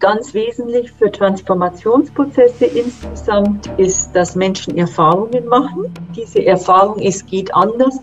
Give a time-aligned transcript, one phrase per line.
[0.00, 5.92] Ganz wesentlich für Transformationsprozesse insgesamt ist, dass Menschen Erfahrungen machen.
[6.14, 7.98] Diese Erfahrung, es geht anders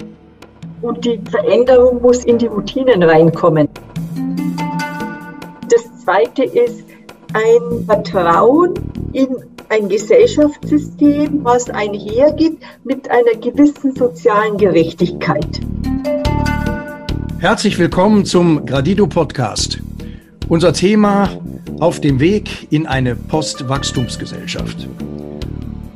[0.82, 3.70] und die Veränderung muss in die Routinen reinkommen.
[5.70, 6.84] Das Zweite ist
[7.32, 8.74] ein Vertrauen
[9.14, 9.30] in
[9.70, 15.62] ein Gesellschaftssystem, was einhergeht mit einer gewissen sozialen Gerechtigkeit.
[17.40, 19.80] Herzlich willkommen zum Gradido Podcast.
[20.50, 21.30] Unser Thema
[21.80, 24.88] auf dem Weg in eine Postwachstumsgesellschaft.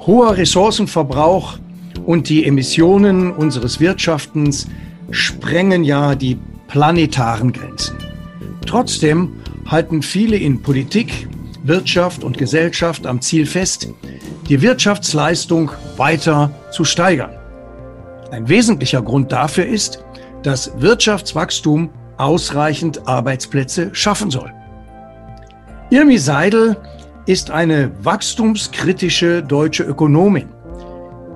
[0.05, 1.59] Hoher Ressourcenverbrauch
[2.05, 4.67] und die Emissionen unseres Wirtschaftens
[5.11, 6.37] sprengen ja die
[6.67, 7.95] planetaren Grenzen.
[8.65, 9.33] Trotzdem
[9.65, 11.27] halten viele in Politik,
[11.63, 13.89] Wirtschaft und Gesellschaft am Ziel fest,
[14.47, 17.31] die Wirtschaftsleistung weiter zu steigern.
[18.31, 20.03] Ein wesentlicher Grund dafür ist,
[20.43, 24.51] dass Wirtschaftswachstum ausreichend Arbeitsplätze schaffen soll.
[25.91, 26.77] Irmi Seidel
[27.25, 30.49] ist eine wachstumskritische deutsche Ökonomin.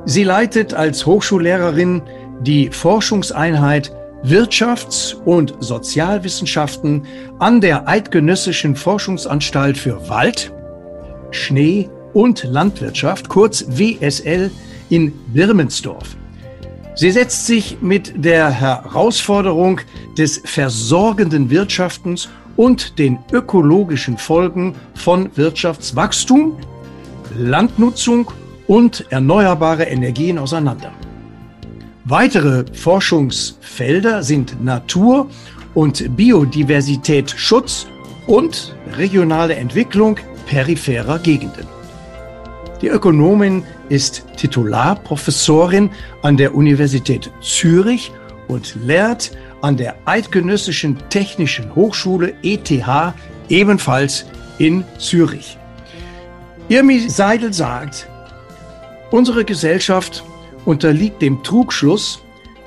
[0.06, 2.04] Sie leitet als Hochschullehrerin
[2.42, 3.92] die Forschungseinheit
[4.24, 7.04] Wirtschafts- und Sozialwissenschaften
[7.40, 10.54] an der Eidgenössischen Forschungsanstalt für Wald,
[11.32, 14.52] Schnee und Landwirtschaft, kurz WSL,
[14.90, 16.16] in Birmensdorf.
[16.94, 19.82] Sie setzt sich mit der Herausforderung
[20.16, 26.58] des versorgenden Wirtschaftens und den ökologischen Folgen von Wirtschaftswachstum,
[27.38, 28.32] Landnutzung
[28.68, 30.92] und erneuerbare Energien auseinander.
[32.06, 35.30] Weitere Forschungsfelder sind Natur-
[35.74, 37.88] und Biodiversitätsschutz
[38.28, 41.66] und regionale Entwicklung peripherer Gegenden.
[42.82, 45.90] Die Ökonomin ist Titularprofessorin
[46.22, 48.12] an der Universität Zürich
[48.50, 49.32] und lehrt
[49.64, 52.70] an der Eidgenössischen Technischen Hochschule ETH
[53.48, 54.26] ebenfalls
[54.58, 55.58] in Zürich.
[56.68, 58.10] Irmi Seidel sagt,
[59.10, 60.24] unsere Gesellschaft
[60.66, 62.22] unterliegt dem Trugschluss,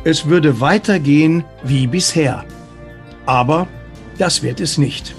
[0.04, 2.44] es würde weitergehen wie bisher.
[3.26, 3.68] Aber
[4.16, 5.14] das wird es nicht.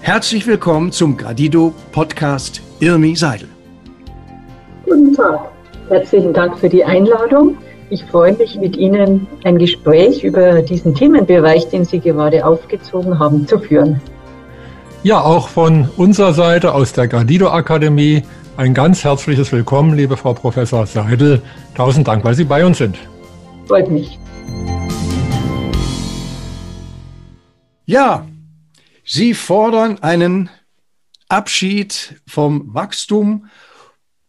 [0.00, 3.48] Herzlich willkommen zum Gradido Podcast Irmi Seidel.
[4.86, 5.50] Guten Tag.
[5.88, 7.58] Herzlichen Dank für die Einladung.
[7.90, 13.46] Ich freue mich, mit Ihnen ein Gespräch über diesen Themenbereich, den Sie gerade aufgezogen haben,
[13.46, 14.00] zu führen.
[15.02, 18.22] Ja, auch von unserer Seite aus der Gradido Akademie
[18.56, 21.42] ein ganz herzliches Willkommen, liebe Frau Professor Seidel.
[21.74, 22.96] Tausend Dank, weil Sie bei uns sind.
[23.66, 24.18] Freut mich.
[27.84, 28.26] Ja,
[29.04, 30.48] Sie fordern einen
[31.28, 33.46] Abschied vom Wachstum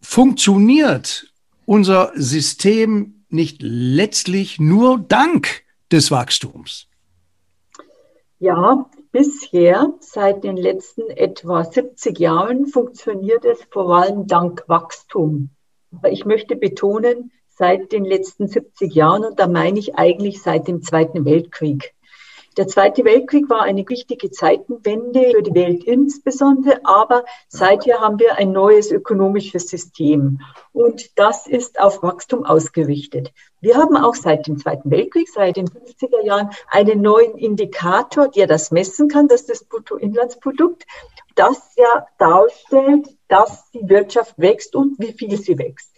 [0.02, 1.28] funktioniert
[1.66, 6.88] unser System nicht letztlich nur dank des Wachstums?
[8.40, 15.52] Ja, bisher, seit den letzten etwa 70 Jahren, funktioniert es vor allem dank Wachstum.
[15.94, 20.68] Aber ich möchte betonen, seit den letzten 70 Jahren, und da meine ich eigentlich seit
[20.68, 21.95] dem Zweiten Weltkrieg.
[22.58, 28.38] Der Zweite Weltkrieg war eine wichtige Zeitenwende für die Welt insbesondere, aber seither haben wir
[28.38, 30.40] ein neues ökonomisches System
[30.72, 33.34] und das ist auf Wachstum ausgerichtet.
[33.60, 38.48] Wir haben auch seit dem Zweiten Weltkrieg, seit den 50er Jahren, einen neuen Indikator, der
[38.48, 40.86] das messen kann, das ist das Bruttoinlandsprodukt,
[41.36, 45.95] das ja darstellt, dass die Wirtschaft wächst und wie viel sie wächst.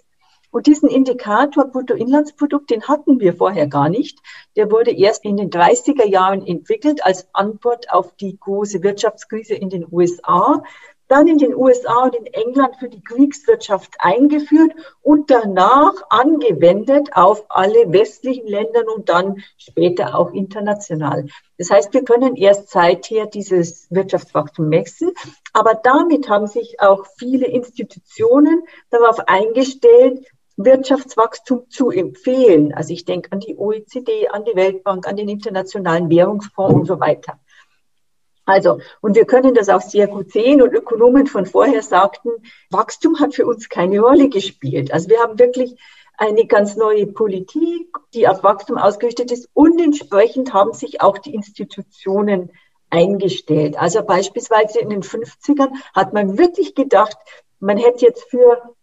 [0.58, 4.18] Und diesen Indikator Bruttoinlandsprodukt, den hatten wir vorher gar nicht.
[4.56, 9.70] Der wurde erst in den 30er Jahren entwickelt als Antwort auf die große Wirtschaftskrise in
[9.70, 10.64] den USA,
[11.08, 14.72] dann in den USA und in England für die Kriegswirtschaft eingeführt
[15.04, 21.28] und danach angewendet auf alle westlichen Länder und dann später auch international.
[21.60, 25.12] Das heißt, wir können erst seither dieses Wirtschaftswachstum messen,
[25.54, 30.26] aber damit haben sich auch viele Institutionen darauf eingestellt,
[30.58, 32.74] Wirtschaftswachstum zu empfehlen.
[32.74, 37.00] Also ich denke an die OECD, an die Weltbank, an den Internationalen Währungsfonds und so
[37.00, 37.40] weiter.
[38.46, 42.30] Also, und wir können das auch sehr gut sehen und Ökonomen von vorher sagten,
[42.70, 44.94] Wachstum hat für uns keine Rolle gespielt.
[44.94, 45.76] Also wir haben wirklich
[46.18, 51.36] eine ganz neue Politik, die auf Wachstum ausgerichtet ist und entsprechend haben sich auch die
[51.36, 52.52] Institutionen
[52.90, 53.78] eingestellt.
[53.78, 57.18] Also beispielsweise in den 50ern hat man wirklich gedacht,
[57.60, 58.76] man hätte jetzt für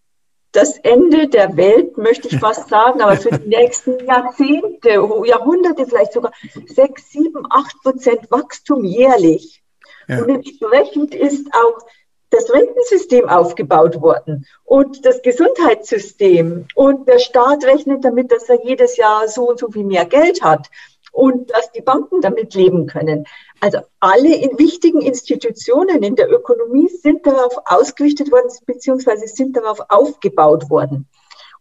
[0.54, 4.90] das Ende der Welt, möchte ich fast sagen, aber für die nächsten Jahrzehnte,
[5.26, 6.32] Jahrhunderte vielleicht sogar
[6.66, 9.62] sechs, sieben, acht Prozent Wachstum jährlich.
[10.06, 10.22] Ja.
[10.22, 11.84] Und entsprechend ist auch
[12.30, 18.96] das Rentensystem aufgebaut worden und das Gesundheitssystem und der Staat rechnet damit, dass er jedes
[18.96, 20.68] Jahr so und so viel mehr Geld hat
[21.14, 23.24] und dass die Banken damit leben können.
[23.60, 29.78] Also alle in wichtigen Institutionen in der Ökonomie sind darauf ausgerichtet worden, beziehungsweise sind darauf
[29.88, 31.08] aufgebaut worden.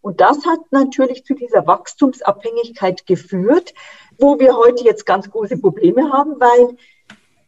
[0.01, 3.75] Und das hat natürlich zu dieser Wachstumsabhängigkeit geführt,
[4.17, 6.75] wo wir heute jetzt ganz große Probleme haben, weil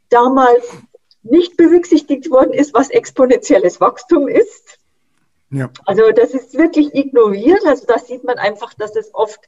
[0.10, 0.64] damals
[1.24, 4.78] nicht berücksichtigt worden ist, was exponentielles Wachstum ist.
[5.50, 5.72] Ja.
[5.86, 7.66] Also das ist wirklich ignoriert.
[7.66, 9.40] Also da sieht man einfach, dass es oft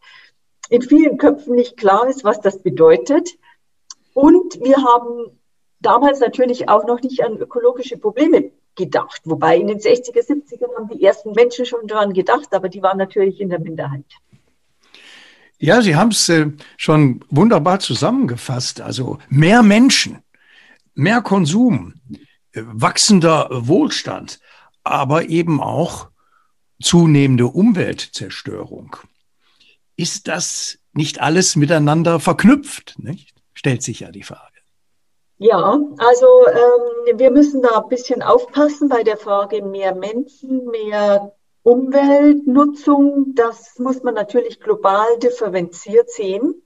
[0.70, 3.38] in vielen Köpfen nicht klar ist, was das bedeutet.
[4.14, 5.38] Und wir haben
[5.80, 9.22] damals natürlich auch noch nicht an ökologische Probleme gedacht.
[9.26, 12.98] Wobei in den 60er, 70er haben die ersten Menschen schon daran gedacht, aber die waren
[12.98, 14.06] natürlich in der Minderheit.
[15.60, 18.80] Ja, Sie haben es äh, schon wunderbar zusammengefasst.
[18.80, 20.20] Also mehr Menschen,
[20.94, 21.96] mehr Konsum,
[22.52, 24.40] äh, wachsender Wohlstand,
[24.84, 26.10] aber eben auch
[26.80, 28.98] zunehmende Umweltzerstörung.
[29.98, 32.96] Ist das nicht alles miteinander verknüpft?
[33.00, 33.34] Nicht?
[33.54, 34.58] Stellt sich ja die Frage.
[35.40, 41.34] Ja, also ähm, wir müssen da ein bisschen aufpassen bei der Frage mehr Menschen, mehr
[41.64, 43.34] Umweltnutzung.
[43.36, 46.64] Das muss man natürlich global differenziert sehen.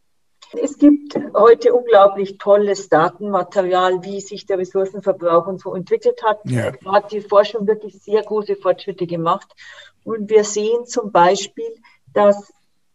[0.53, 6.39] Es gibt heute unglaublich tolles Datenmaterial, wie sich der Ressourcenverbrauch und so entwickelt hat.
[6.45, 6.71] Ja.
[6.71, 9.47] Da hat die Forschung wirklich sehr große Fortschritte gemacht.
[10.03, 11.71] Und wir sehen zum Beispiel,
[12.13, 12.51] dass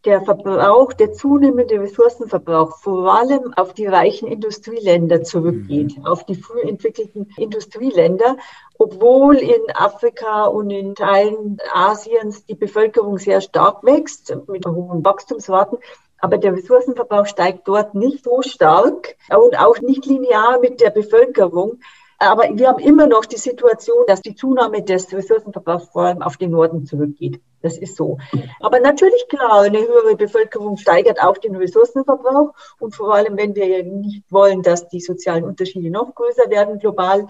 [0.07, 6.07] der Verbrauch, der zunehmende Ressourcenverbrauch vor allem auf die reichen Industrieländer zurückgeht, mhm.
[6.07, 8.37] auf die früh entwickelten Industrieländer,
[8.79, 15.79] obwohl in Afrika und in Teilen Asiens die Bevölkerung sehr stark wächst mit hohen Wachstumsraten.
[16.19, 21.81] Aber der Ressourcenverbrauch steigt dort nicht so stark und auch nicht linear mit der Bevölkerung.
[22.19, 26.37] Aber wir haben immer noch die Situation, dass die Zunahme des Ressourcenverbrauchs vor allem auf
[26.39, 27.41] den Norden zurückgeht.
[27.61, 28.19] Das ist so.
[28.61, 32.55] Aber natürlich klar, eine höhere Bevölkerung steigert auch den Ressourcenverbrauch.
[32.79, 37.27] Und vor allem, wenn wir nicht wollen, dass die sozialen Unterschiede noch größer werden global,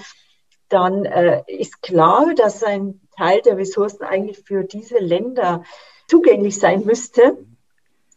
[0.69, 5.65] dann äh, ist klar, dass ein Teil der Ressourcen eigentlich für diese Länder
[6.09, 7.39] zugänglich sein müsste.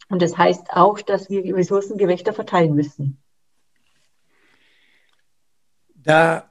[0.09, 3.21] Und das heißt auch, dass wir die Ressourcen gerechter verteilen müssen.
[5.95, 6.48] Da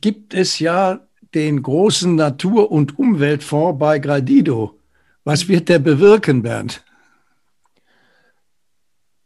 [0.00, 1.00] gibt es ja
[1.34, 4.78] den großen Natur- und Umweltfonds bei Gradido.
[5.24, 6.84] Was wird der bewirken, Bernd?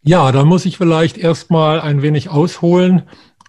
[0.02, 3.02] Ja, da muss ich vielleicht erstmal ein wenig ausholen,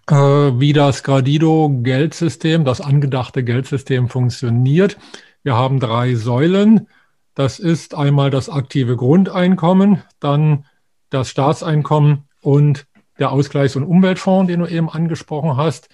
[0.08, 4.98] äh, wie das Gradido-Geldsystem, das angedachte Geldsystem funktioniert.
[5.44, 6.88] Wir haben drei Säulen.
[7.36, 10.66] Das ist einmal das aktive Grundeinkommen, dann
[11.10, 12.86] das Staatseinkommen und
[13.18, 15.88] der Ausgleichs- und Umweltfonds, den du eben angesprochen hast.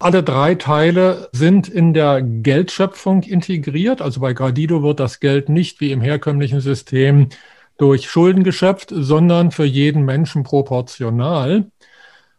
[0.00, 4.00] Alle drei Teile sind in der Geldschöpfung integriert.
[4.00, 7.30] Also bei Gradido wird das Geld nicht wie im herkömmlichen System
[7.78, 11.66] durch Schulden geschöpft, sondern für jeden Menschen proportional.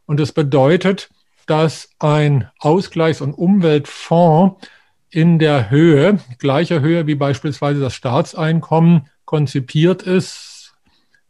[0.05, 1.09] Und das bedeutet,
[1.47, 4.65] dass ein Ausgleichs- und Umweltfonds
[5.09, 10.58] in der Höhe, gleicher Höhe wie beispielsweise das Staatseinkommen, konzipiert ist,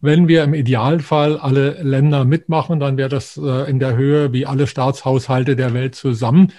[0.01, 4.45] wenn wir im Idealfall alle Länder mitmachen, dann wäre das äh, in der Höhe wie
[4.45, 6.53] alle Staatshaushalte der Welt zusammen.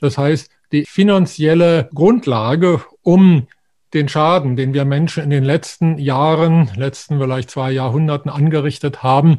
[0.00, 3.46] Das heißt, die finanzielle Grundlage, um
[3.94, 9.38] den Schaden, den wir Menschen in den letzten Jahren, letzten vielleicht zwei Jahrhunderten angerichtet haben,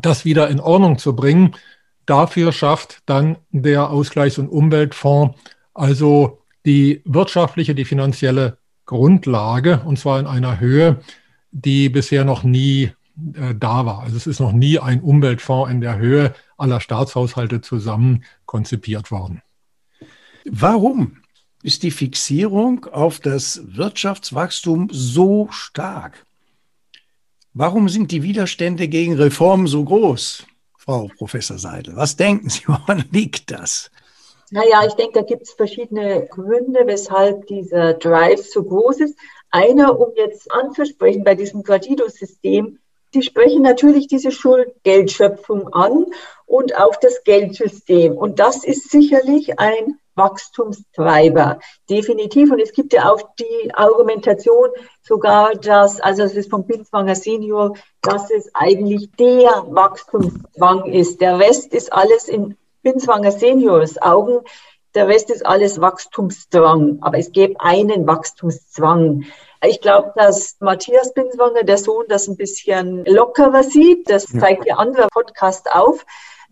[0.00, 1.56] das wieder in Ordnung zu bringen,
[2.06, 5.36] dafür schafft dann der Ausgleichs- und Umweltfonds
[5.74, 11.00] also die wirtschaftliche, die finanzielle Grundlage, und zwar in einer Höhe,
[11.52, 12.92] die bisher noch nie
[13.34, 14.00] äh, da war.
[14.00, 19.42] Also es ist noch nie ein Umweltfonds in der Höhe aller Staatshaushalte zusammen konzipiert worden.
[20.44, 21.18] Warum
[21.62, 26.24] ist die Fixierung auf das Wirtschaftswachstum so stark?
[27.52, 30.46] Warum sind die Widerstände gegen Reformen so groß,
[30.78, 31.96] Frau Professor Seidel?
[31.96, 33.90] Was denken Sie, woran liegt das?
[34.52, 39.16] Naja, ich denke, da gibt es verschiedene Gründe, weshalb dieser Drive so groß ist.
[39.50, 42.78] Einer, um jetzt anzusprechen bei diesem Gradido-System,
[43.12, 46.06] Sie sprechen natürlich diese Schuldgeldschöpfung an
[46.46, 48.16] und auch das Geldsystem.
[48.16, 52.52] Und das ist sicherlich ein Wachstumstreiber, definitiv.
[52.52, 54.68] Und es gibt ja auch die Argumentation
[55.02, 61.20] sogar, dass, also es ist vom Binswanger Senior, dass es eigentlich der Wachstumszwang ist.
[61.20, 64.44] Der Rest ist alles in Binswanger Seniors Augen
[64.94, 69.24] der Rest ist alles Wachstumsdrang, aber es gäbe einen Wachstumszwang.
[69.62, 74.08] Ich glaube, dass Matthias Binswanger, der Sohn, das ein bisschen lockerer sieht.
[74.08, 76.04] Das zeigt der andere Podcast auf.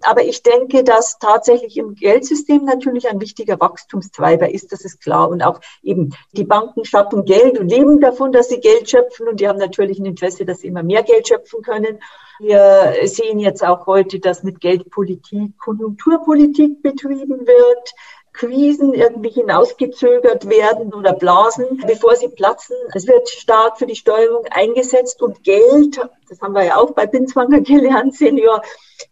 [0.02, 5.28] Aber ich denke, dass tatsächlich im Geldsystem natürlich ein wichtiger Wachstumstreiber ist, das ist klar.
[5.28, 9.26] Und auch eben die Banken schaffen Geld und leben davon, dass sie Geld schöpfen.
[9.26, 11.98] Und die haben natürlich ein Interesse, dass sie immer mehr Geld schöpfen können.
[12.38, 17.94] Wir sehen jetzt auch heute, dass mit Geldpolitik Konjunkturpolitik betrieben wird.
[18.38, 22.76] Krisen irgendwie hinausgezögert werden oder Blasen, bevor sie platzen.
[22.94, 27.06] Es wird stark für die Steuerung eingesetzt und Geld, das haben wir ja auch bei
[27.06, 28.62] Binswanger gelernt, Senior,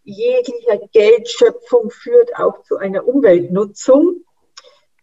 [0.05, 4.23] jeglicher Geldschöpfung führt auch zu einer Umweltnutzung,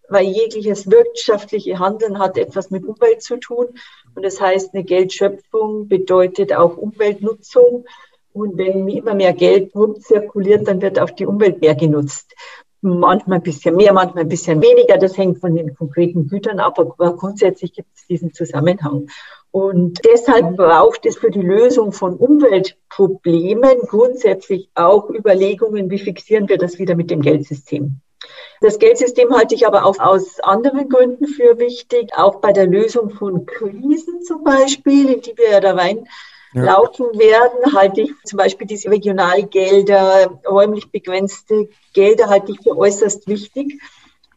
[0.09, 3.78] weil jegliches wirtschaftliche Handeln hat etwas mit Umwelt zu tun.
[4.14, 7.85] Und das heißt, eine Geldschöpfung bedeutet auch Umweltnutzung.
[8.33, 12.35] Und wenn immer mehr Geld rumzirkuliert, dann wird auch die Umwelt mehr genutzt
[12.85, 14.99] manchmal ein bisschen mehr, manchmal ein bisschen weniger.
[14.99, 19.09] Das hängt von den konkreten Gütern ab, aber grundsätzlich gibt es diesen Zusammenhang.
[19.50, 26.59] Und deshalb braucht es für die Lösung von Umweltproblemen grundsätzlich auch Überlegungen, wie fixieren wir
[26.59, 28.00] das wieder mit dem Geldsystem.
[28.61, 33.11] Das Geldsystem halte ich aber auch aus anderen Gründen für wichtig, auch bei der Lösung
[33.11, 36.07] von Krisen zum Beispiel, in die wir ja da rein
[36.55, 36.65] ja.
[36.65, 43.27] laufen werden, halte ich zum Beispiel diese Regionalgelder, räumlich begrenzte Gelder halte ich für äußerst
[43.27, 43.81] wichtig,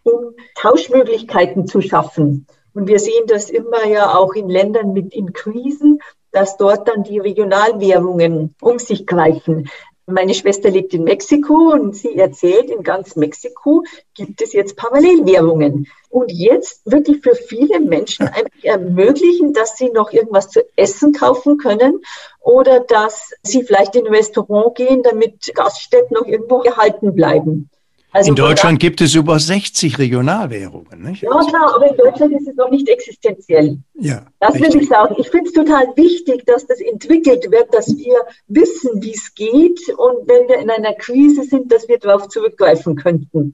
[0.04, 2.48] um Tauschmöglichkeiten zu schaffen.
[2.74, 6.00] Und wir sehen das immer ja auch in Ländern mit in Krisen,
[6.32, 9.70] dass dort dann die Regionalwährungen um sich greifen.
[10.10, 13.84] Meine Schwester lebt in Mexiko und sie erzählt, in ganz Mexiko
[14.14, 15.88] gibt es jetzt Parallelwährungen.
[16.10, 18.30] Und jetzt wirklich für viele Menschen
[18.64, 22.00] ermöglichen, dass sie noch irgendwas zu essen kaufen können
[22.40, 27.70] oder dass sie vielleicht in ein Restaurant gehen, damit Gaststätten noch irgendwo gehalten bleiben.
[28.18, 31.04] Also in Deutschland gibt es über 60 Regionalwährungen.
[31.04, 31.22] Nicht?
[31.22, 33.78] Ja, klar, aber in Deutschland ist es noch nicht existenziell.
[33.94, 34.74] Ja, das richtig.
[34.74, 35.16] will ich sagen.
[35.20, 38.16] Ich finde es total wichtig, dass das entwickelt wird, dass wir
[38.48, 42.96] wissen, wie es geht und wenn wir in einer Krise sind, dass wir darauf zurückgreifen
[42.96, 43.54] könnten.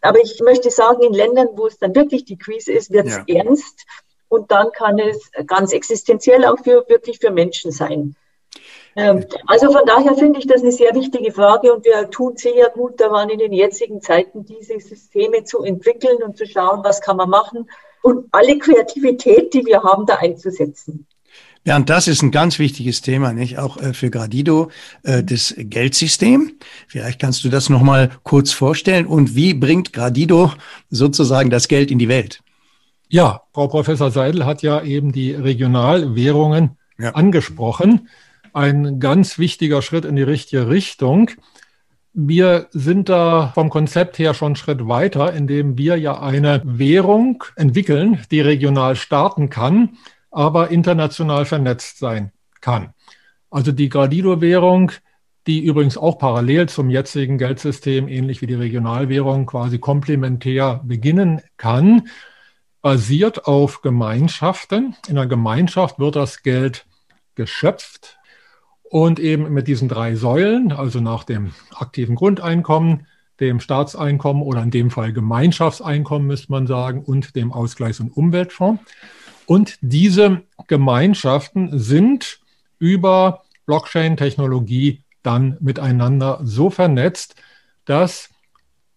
[0.00, 3.20] Aber ich möchte sagen, in Ländern, wo es dann wirklich die Krise ist, wird es
[3.26, 3.42] ja.
[3.42, 3.84] ernst
[4.28, 8.16] und dann kann es ganz existenziell auch für, wirklich für Menschen sein.
[8.98, 12.68] Ähm, also von daher finde ich das eine sehr wichtige Frage und wir tun sehr
[12.70, 17.16] gut daran, in den jetzigen Zeiten diese Systeme zu entwickeln und zu schauen, was kann
[17.16, 17.70] man machen
[18.02, 21.06] und alle Kreativität, die wir haben, da einzusetzen.
[21.64, 24.72] Ja, und das ist ein ganz wichtiges Thema, nicht auch äh, für Gradido,
[25.04, 26.58] äh, das Geldsystem.
[26.88, 30.50] Vielleicht kannst du das noch mal kurz vorstellen und wie bringt Gradido
[30.90, 32.40] sozusagen das Geld in die Welt?
[33.08, 37.10] Ja, Frau Professor Seidel hat ja eben die Regionalwährungen ja.
[37.10, 38.08] angesprochen
[38.58, 41.30] ein ganz wichtiger Schritt in die richtige Richtung.
[42.12, 47.44] Wir sind da vom Konzept her schon einen Schritt weiter, indem wir ja eine Währung
[47.54, 49.96] entwickeln, die regional starten kann,
[50.32, 52.94] aber international vernetzt sein kann.
[53.48, 54.90] Also die Gradido-Währung,
[55.46, 62.08] die übrigens auch parallel zum jetzigen Geldsystem, ähnlich wie die Regionalwährung, quasi komplementär beginnen kann,
[62.82, 64.96] basiert auf Gemeinschaften.
[65.06, 66.86] In einer Gemeinschaft wird das Geld
[67.36, 68.17] geschöpft,
[68.90, 73.06] und eben mit diesen drei Säulen, also nach dem aktiven Grundeinkommen,
[73.40, 78.82] dem Staatseinkommen oder in dem Fall Gemeinschaftseinkommen, müsste man sagen, und dem Ausgleichs- und Umweltfonds.
[79.46, 82.40] Und diese Gemeinschaften sind
[82.78, 87.34] über Blockchain-Technologie dann miteinander so vernetzt,
[87.84, 88.30] dass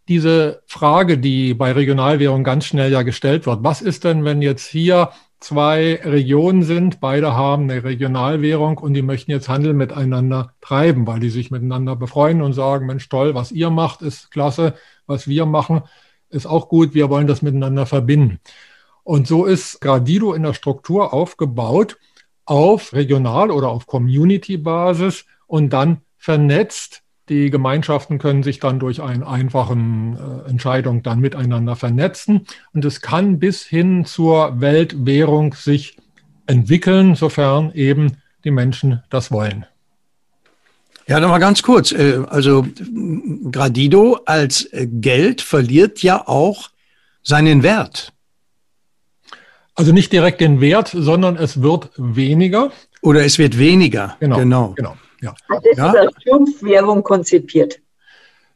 [0.07, 4.67] diese Frage, die bei Regionalwährung ganz schnell ja gestellt wird, was ist denn, wenn jetzt
[4.67, 11.05] hier zwei Regionen sind, beide haben eine Regionalwährung und die möchten jetzt Handel miteinander treiben,
[11.07, 14.75] weil die sich miteinander befreuen und sagen, Mensch, toll, was ihr macht, ist klasse,
[15.07, 15.81] was wir machen,
[16.29, 18.39] ist auch gut, wir wollen das miteinander verbinden.
[19.03, 21.97] Und so ist Gradido in der Struktur aufgebaut
[22.45, 29.25] auf Regional- oder auf Community-Basis und dann vernetzt die Gemeinschaften können sich dann durch eine
[29.25, 32.45] einfache äh, Entscheidung dann miteinander vernetzen.
[32.73, 35.95] Und es kann bis hin zur Weltwährung sich
[36.45, 39.65] entwickeln, sofern eben die Menschen das wollen.
[41.07, 41.93] Ja, nochmal ganz kurz.
[41.93, 42.67] Äh, also
[43.49, 46.69] Gradido als Geld verliert ja auch
[47.23, 48.11] seinen Wert.
[49.73, 52.73] Also nicht direkt den Wert, sondern es wird weniger.
[53.01, 54.17] Oder es wird weniger.
[54.19, 54.37] Genau.
[54.37, 54.73] Genau.
[54.75, 54.97] genau.
[55.21, 55.33] Ja.
[55.49, 55.91] Hat es ja.
[55.91, 57.79] als Triumphwährung konzipiert?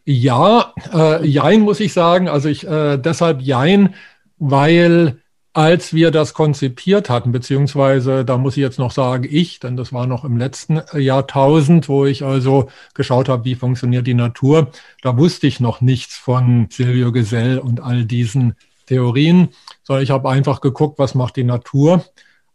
[0.04, 2.28] Ja, äh, Jein muss ich sagen.
[2.28, 3.96] Also ich äh, deshalb Jein,
[4.38, 5.22] weil
[5.56, 9.94] als wir das konzipiert hatten, beziehungsweise da muss ich jetzt noch sagen, ich, denn das
[9.94, 14.68] war noch im letzten Jahrtausend, wo ich also geschaut habe, wie funktioniert die Natur,
[15.02, 18.56] da wusste ich noch nichts von Silvio Gesell und all diesen
[18.88, 19.48] Theorien,
[19.84, 22.04] sondern ich habe einfach geguckt, was macht die Natur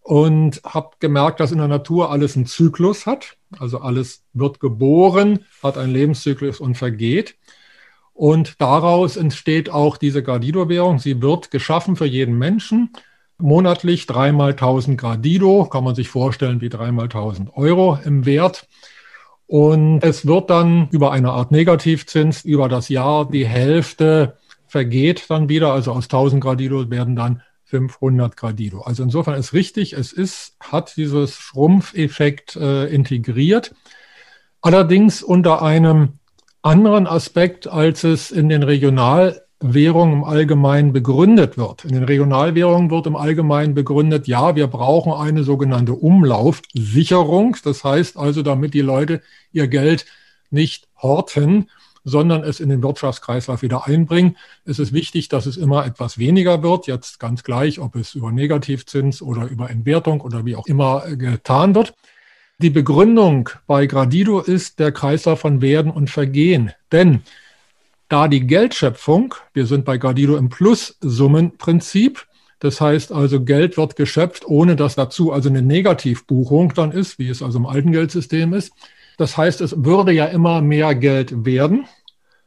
[0.02, 3.36] und habe gemerkt, dass in der Natur alles einen Zyklus hat.
[3.58, 7.36] Also alles wird geboren, hat einen Lebenszyklus und vergeht.
[8.12, 10.98] Und daraus entsteht auch diese Gradido-Währung.
[10.98, 12.90] Sie wird geschaffen für jeden Menschen.
[13.38, 18.68] Monatlich dreimal 1000 Gradido, kann man sich vorstellen wie dreimal 1000 Euro im Wert.
[19.46, 24.36] Und es wird dann über eine Art Negativzins über das Jahr die Hälfte
[24.68, 25.72] vergeht dann wieder.
[25.72, 28.80] Also aus 1000 Gradido werden dann 500 Gradido.
[28.80, 33.74] Also insofern ist richtig, es ist, hat dieses Schrumpfeffekt äh, integriert.
[34.60, 36.18] Allerdings unter einem
[36.62, 41.84] anderen Aspekt, als es in den Regionalwährungen im Allgemeinen begründet wird.
[41.84, 47.56] In den Regionalwährungen wird im Allgemeinen begründet, ja, wir brauchen eine sogenannte Umlaufsicherung.
[47.64, 49.22] Das heißt also, damit die Leute
[49.52, 50.06] ihr Geld
[50.50, 51.70] nicht horten,
[52.04, 54.36] sondern es in den Wirtschaftskreislauf wieder einbringen.
[54.64, 58.32] Es ist wichtig, dass es immer etwas weniger wird, jetzt ganz gleich, ob es über
[58.32, 61.94] Negativzins oder über Entwertung oder wie auch immer getan wird.
[62.58, 66.72] Die Begründung bei Gradido ist der Kreislauf von Werden und Vergehen.
[66.92, 67.22] Denn
[68.08, 72.26] da die Geldschöpfung, wir sind bei Gradido im Plussummenprinzip,
[72.58, 77.28] das heißt also, Geld wird geschöpft, ohne dass dazu also eine Negativbuchung dann ist, wie
[77.28, 78.72] es also im alten Geldsystem ist.
[79.20, 81.80] Das heißt, es würde ja immer mehr Geld werden.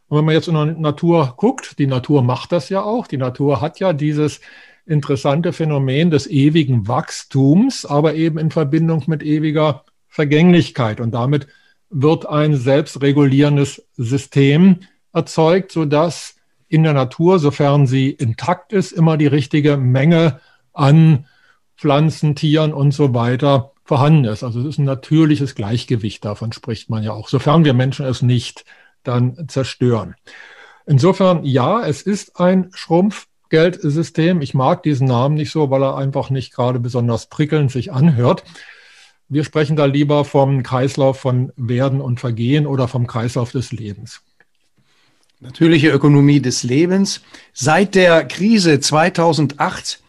[0.08, 3.06] Und wenn man jetzt in der Natur guckt, die Natur macht das ja auch.
[3.06, 4.42] Die Natur hat ja dieses
[4.88, 11.00] interessante Phänomen des ewigen Wachstums, aber eben in Verbindung mit ewiger Vergänglichkeit.
[11.00, 11.46] Und damit
[11.92, 14.80] wird ein selbstregulierendes System
[15.14, 16.38] erzeugt, sodass
[16.70, 20.40] in der Natur, sofern sie intakt ist, immer die richtige Menge
[20.74, 21.28] an
[21.84, 24.42] Pflanzen, Tieren und so weiter vorhanden ist.
[24.42, 28.22] Also es ist ein natürliches Gleichgewicht, davon spricht man ja auch, sofern wir Menschen es
[28.22, 28.64] nicht
[29.04, 30.16] dann zerstören.
[30.86, 34.40] Insofern, ja, es ist ein Schrumpfgeldsystem.
[34.42, 38.46] Ich mag diesen Namen nicht so, weil er einfach nicht gerade besonders prickelnd sich anhört.
[39.28, 44.22] Wir sprechen da lieber vom Kreislauf von Werden und Vergehen oder vom Kreislauf des Lebens.
[45.42, 47.20] Natürliche Ökonomie des Lebens.
[47.52, 50.00] Seit der Krise 2008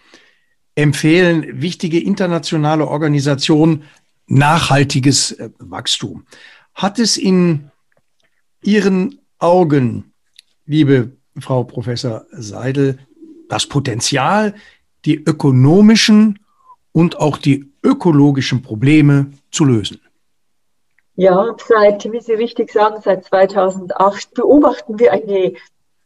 [0.74, 3.84] empfehlen wichtige internationale Organisationen
[4.26, 6.26] nachhaltiges äh, Wachstum.
[6.74, 7.70] Hat es in
[8.62, 10.12] Ihren Augen,
[10.66, 12.98] liebe Frau Professor Seidel,
[13.48, 14.54] das Potenzial,
[15.04, 16.38] die ökonomischen
[16.92, 20.00] und auch die ökologischen Probleme zu lösen?
[21.16, 25.52] Ja, seit, wie Sie richtig sagen, seit 2008 beobachten wir eine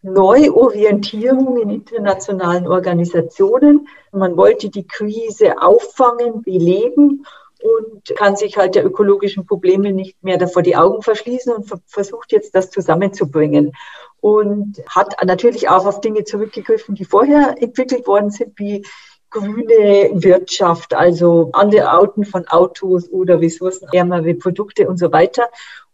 [0.03, 3.89] Neuorientierung in internationalen Organisationen.
[4.13, 7.25] Man wollte die Krise auffangen, beleben
[7.63, 12.33] und kann sich halt der ökologischen Probleme nicht mehr davor die Augen verschließen und versucht
[12.33, 13.73] jetzt das zusammenzubringen.
[14.21, 18.85] Und hat natürlich auch auf Dinge zurückgegriffen, die vorher entwickelt worden sind, wie
[19.31, 25.49] grüne Wirtschaft, also andere Arten von Autos oder ressourcenärmere Produkte und so weiter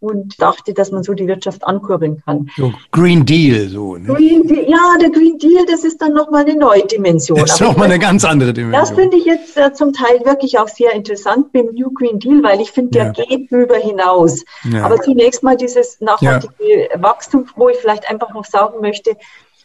[0.05, 2.51] und dachte, dass man so die Wirtschaft ankurbeln kann.
[2.57, 3.97] So Green Deal, so.
[3.97, 4.13] Ne?
[4.13, 7.39] Green Deal, ja, der Green Deal, das ist dann nochmal eine neue Dimension.
[7.39, 8.81] Das ist nochmal eine ganz andere Dimension.
[8.81, 12.43] Das finde ich jetzt äh, zum Teil wirklich auch sehr interessant beim New Green Deal,
[12.43, 13.13] weil ich finde, der ja.
[13.13, 14.45] geht darüber hinaus.
[14.71, 14.85] Ja.
[14.85, 17.03] Aber zunächst mal dieses nachhaltige ja.
[17.03, 19.17] Wachstum, wo ich vielleicht einfach noch sagen möchte,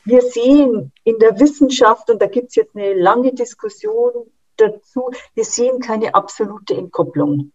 [0.05, 4.11] wir sehen in der Wissenschaft, und da gibt es jetzt eine lange Diskussion
[4.57, 7.51] dazu, wir sehen keine absolute Entkopplung.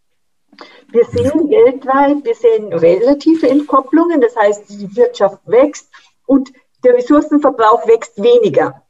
[0.90, 5.88] Wir sehen weltweit, wir sehen relative Entkopplungen, das heißt, die Wirtschaft wächst
[6.26, 6.52] und
[6.84, 8.82] der Ressourcenverbrauch wächst weniger.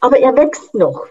[0.00, 1.06] Aber er wächst noch.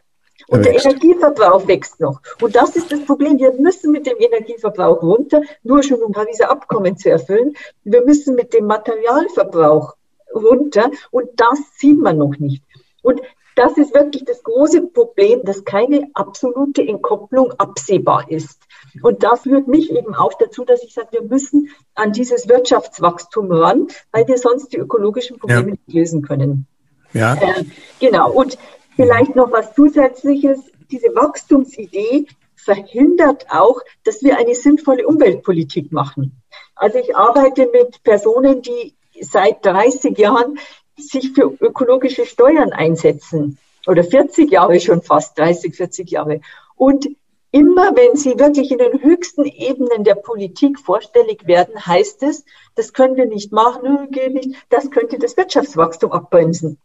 [0.48, 2.22] Und der Energieverbrauch wächst noch.
[2.42, 3.38] Und das ist das Problem.
[3.38, 7.56] Wir müssen mit dem Energieverbrauch runter, nur schon um Pariser Abkommen zu erfüllen.
[7.84, 9.96] Wir müssen mit dem Materialverbrauch
[10.34, 12.63] runter und das sieht man noch nicht.
[13.02, 13.22] Und
[13.56, 18.62] das ist wirklich das große Problem, dass keine absolute Entkopplung absehbar ist.
[19.02, 23.52] Und das führt mich eben auch dazu, dass ich sage, wir müssen an dieses Wirtschaftswachstum
[23.52, 25.72] ran, weil wir sonst die ökologischen Probleme ja.
[25.72, 26.68] nicht lösen können.
[27.14, 27.36] Ja.
[27.36, 27.66] Äh,
[28.00, 28.32] genau.
[28.32, 28.58] Und
[28.96, 30.60] vielleicht noch was Zusätzliches.
[30.92, 36.42] Diese Wachstumsidee verhindert auch, dass wir eine sinnvolle Umweltpolitik machen.
[36.76, 40.60] Also ich arbeite mit Personen, die seit 30 Jahren
[40.98, 43.58] sich für ökologische Steuern einsetzen.
[43.86, 46.42] Oder 40 Jahre schon fast, 30, 40 Jahre.
[46.76, 47.08] Und
[47.52, 52.94] immer wenn sie wirklich in den höchsten Ebenen der Politik vorstellig werden, heißt es, das
[52.94, 56.80] können wir nicht machen, geht nicht, das könnte das Wirtschaftswachstum abbremsen.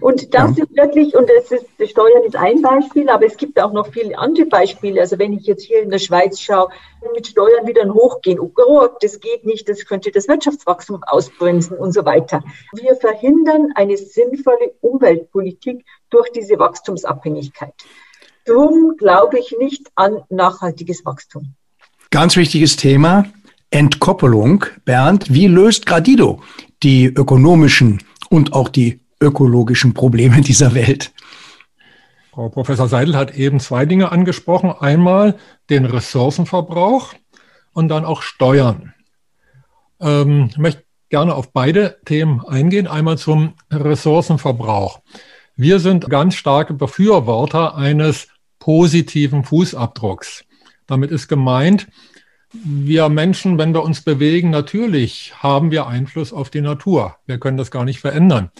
[0.00, 0.64] Und das ja.
[0.64, 3.92] ist wirklich, und das ist, das Steuern ist ein Beispiel, aber es gibt auch noch
[3.92, 5.00] viele andere Beispiele.
[5.00, 6.70] Also wenn ich jetzt hier in der Schweiz schaue,
[7.14, 11.92] mit Steuern wieder hochgehen, oh Gott, das geht nicht, das könnte das Wirtschaftswachstum ausbremsen und
[11.92, 12.42] so weiter.
[12.72, 17.74] Wir verhindern eine sinnvolle Umweltpolitik durch diese Wachstumsabhängigkeit.
[18.46, 21.54] Drum glaube ich nicht an nachhaltiges Wachstum.
[22.10, 23.26] Ganz wichtiges Thema,
[23.70, 24.66] Entkoppelung.
[24.84, 26.42] Bernd, wie löst Gradido
[26.82, 31.12] die ökonomischen und auch die ökologischen Probleme dieser Welt?
[32.32, 34.70] Frau Professor Seidel hat eben zwei Dinge angesprochen.
[34.70, 35.36] Einmal
[35.68, 37.14] den Ressourcenverbrauch
[37.72, 38.94] und dann auch Steuern.
[40.00, 42.86] Ähm, ich möchte gerne auf beide Themen eingehen.
[42.86, 45.00] Einmal zum Ressourcenverbrauch.
[45.60, 48.28] Wir sind ganz starke Befürworter eines
[48.60, 50.46] positiven Fußabdrucks.
[50.86, 51.86] Damit ist gemeint,
[52.50, 57.16] wir Menschen, wenn wir uns bewegen, natürlich haben wir Einfluss auf die Natur.
[57.26, 58.50] Wir können das gar nicht verändern.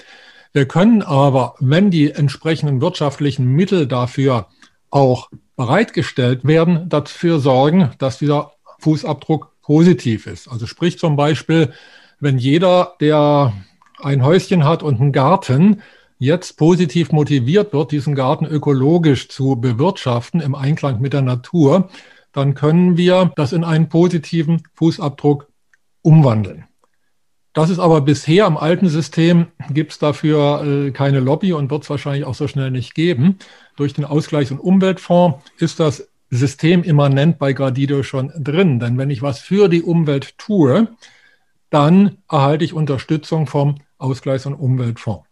[0.52, 4.48] Wir können aber, wenn die entsprechenden wirtschaftlichen Mittel dafür
[4.90, 10.48] auch bereitgestellt werden, dafür sorgen, dass dieser Fußabdruck positiv ist.
[10.48, 11.72] Also sprich zum Beispiel,
[12.18, 13.54] wenn jeder, der
[14.02, 15.80] ein Häuschen hat und einen Garten,
[16.20, 21.88] jetzt positiv motiviert wird, diesen Garten ökologisch zu bewirtschaften im Einklang mit der Natur,
[22.32, 25.48] dann können wir das in einen positiven Fußabdruck
[26.02, 26.66] umwandeln.
[27.54, 31.82] Das ist aber bisher im alten System gibt es dafür äh, keine Lobby und wird
[31.82, 33.38] es wahrscheinlich auch so schnell nicht geben.
[33.76, 38.78] Durch den Ausgleichs- und Umweltfonds ist das System immanent bei Gradido schon drin.
[38.78, 40.88] Denn wenn ich was für die Umwelt tue,
[41.70, 45.29] dann erhalte ich Unterstützung vom Ausgleichs- und Umweltfonds.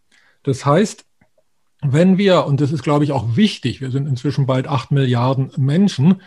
[0.48, 1.04] Das heißt,
[1.82, 5.52] wenn wir, und das ist, glaube ich, auch wichtig, wir sind inzwischen bald acht Milliarden
[5.58, 6.22] Menschen,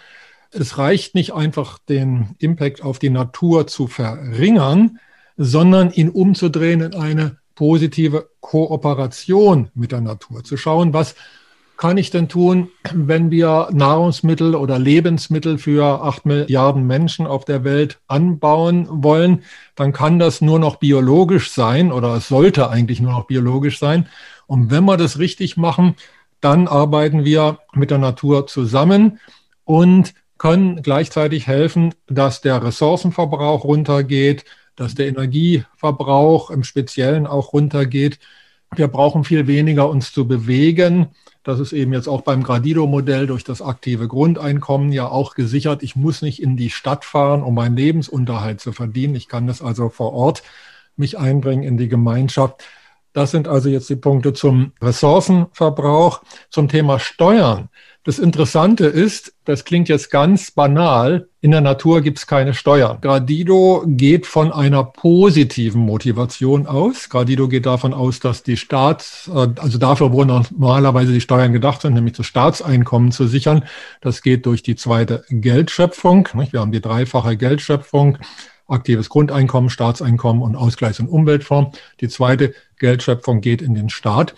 [0.51, 4.99] es reicht nicht einfach, den Impact auf die Natur zu verringern,
[5.37, 10.43] sondern ihn umzudrehen in eine positive Kooperation mit der Natur.
[10.43, 11.15] Zu schauen, was
[11.81, 17.63] kann ich denn tun, wenn wir Nahrungsmittel oder Lebensmittel für acht Milliarden Menschen auf der
[17.63, 19.41] Welt anbauen wollen,
[19.73, 24.07] dann kann das nur noch biologisch sein oder es sollte eigentlich nur noch biologisch sein.
[24.45, 25.95] Und wenn wir das richtig machen,
[26.39, 29.19] dann arbeiten wir mit der Natur zusammen
[29.65, 38.19] und können gleichzeitig helfen, dass der Ressourcenverbrauch runtergeht, dass der Energieverbrauch im Speziellen auch runtergeht.
[38.75, 41.07] Wir brauchen viel weniger uns zu bewegen.
[41.43, 45.81] Das ist eben jetzt auch beim Gradido-Modell durch das aktive Grundeinkommen ja auch gesichert.
[45.81, 49.15] Ich muss nicht in die Stadt fahren, um meinen Lebensunterhalt zu verdienen.
[49.15, 50.43] Ich kann das also vor Ort
[50.95, 52.63] mich einbringen in die Gemeinschaft.
[53.13, 57.69] Das sind also jetzt die Punkte zum Ressourcenverbrauch, zum Thema Steuern.
[58.03, 62.99] Das Interessante ist, das klingt jetzt ganz banal, in der Natur gibt es keine Steuern.
[62.99, 67.09] Gradido geht von einer positiven Motivation aus.
[67.09, 71.83] Gradido geht davon aus, dass die Staats, äh, also dafür, wo normalerweise die Steuern gedacht
[71.83, 73.65] sind, nämlich das Staatseinkommen zu sichern,
[74.01, 76.27] das geht durch die zweite Geldschöpfung.
[76.49, 78.17] Wir haben die dreifache Geldschöpfung
[78.67, 81.77] aktives Grundeinkommen, Staatseinkommen und Ausgleichs- und Umweltfonds.
[81.99, 84.33] Die zweite Geldschöpfung geht in den Staat.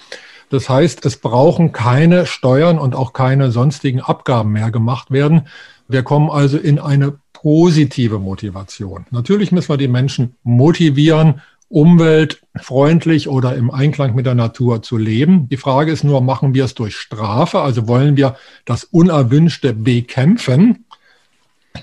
[0.53, 5.47] Das heißt, es brauchen keine Steuern und auch keine sonstigen Abgaben mehr gemacht werden.
[5.87, 9.07] Wir kommen also in eine positive Motivation.
[9.09, 15.49] Natürlich müssen wir die Menschen motivieren, umweltfreundlich oder im Einklang mit der Natur zu leben.
[15.49, 17.61] Die Frage ist nur, machen wir es durch Strafe?
[17.61, 18.35] Also wollen wir
[18.65, 20.85] das Unerwünschte bekämpfen?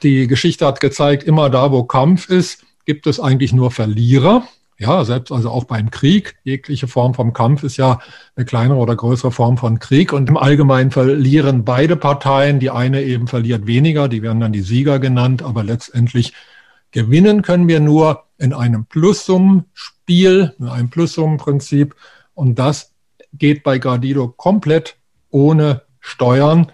[0.04, 4.44] Die Geschichte hat gezeigt, immer da, wo Kampf ist, gibt es eigentlich nur Verlierer.
[4.80, 8.00] Ja, selbst also auch beim Krieg, jegliche Form vom Kampf ist ja
[8.34, 10.10] eine kleinere oder größere Form von Krieg.
[10.10, 12.60] Und im Allgemeinen verlieren beide Parteien.
[12.60, 16.32] Die eine eben verliert weniger, die werden dann die Sieger genannt, aber letztendlich
[16.92, 21.94] gewinnen können wir nur in einem Plussummenspiel, in einem Plussummenprinzip.
[22.32, 22.94] Und das
[23.34, 24.96] geht bei Gradido komplett
[25.28, 26.68] ohne Steuern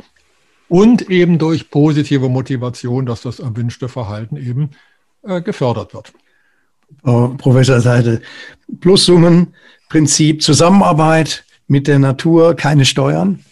[0.68, 4.70] und eben durch positive Motivation, dass das erwünschte Verhalten eben
[5.24, 6.12] äh, gefördert wird.
[7.02, 8.22] Frau Professor Seidel.
[8.80, 9.54] Plussummen,
[9.88, 13.44] Prinzip, Zusammenarbeit mit der Natur, keine Steuern?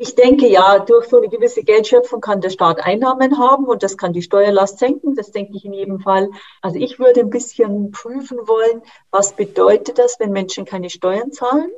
[0.00, 3.96] Ich denke ja, durch so eine gewisse Geldschöpfung kann der Staat Einnahmen haben und das
[3.96, 5.16] kann die Steuerlast senken.
[5.16, 6.30] Das denke ich in jedem Fall.
[6.62, 11.72] Also ich würde ein bisschen prüfen wollen, was bedeutet das, wenn Menschen keine Steuern zahlen?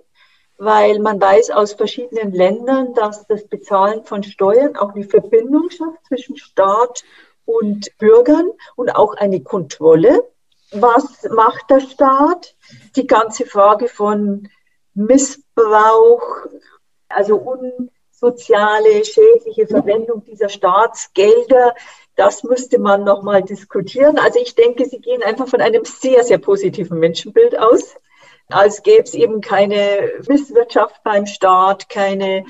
[0.59, 6.05] Weil man weiß aus verschiedenen Ländern, dass das Bezahlen von Steuern auch eine Verbindung schafft
[6.07, 7.03] zwischen Staat
[7.59, 10.25] und Bürgern und auch eine Kontrolle.
[10.73, 12.55] Was macht der Staat?
[12.97, 14.49] Die ganze Frage von
[14.95, 16.23] Missbrauch,
[17.09, 21.75] also unsoziale, schädliche Verwendung dieser Staatsgelder,
[22.17, 24.19] das müsste man nochmal diskutieren.
[24.19, 27.97] Also ich denke, Sie gehen einfach von einem sehr, sehr positiven Menschenbild aus,
[28.49, 32.45] als gäbe es eben keine Misswirtschaft beim Staat, keine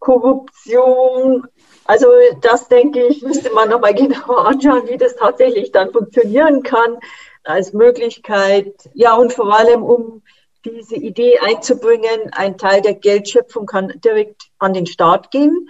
[0.00, 1.46] Korruption,
[1.90, 2.06] also
[2.40, 6.98] das denke ich, müsste man nochmal genauer anschauen, wie das tatsächlich dann funktionieren kann
[7.42, 8.72] als Möglichkeit.
[8.94, 10.22] Ja, und vor allem, um
[10.64, 15.68] diese Idee einzubringen, ein Teil der Geldschöpfung kann direkt an den Staat gehen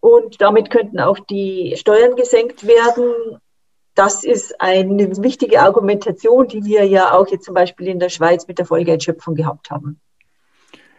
[0.00, 3.38] und damit könnten auch die Steuern gesenkt werden.
[3.94, 8.48] Das ist eine wichtige Argumentation, die wir ja auch jetzt zum Beispiel in der Schweiz
[8.48, 10.00] mit der Vollgeldschöpfung gehabt haben.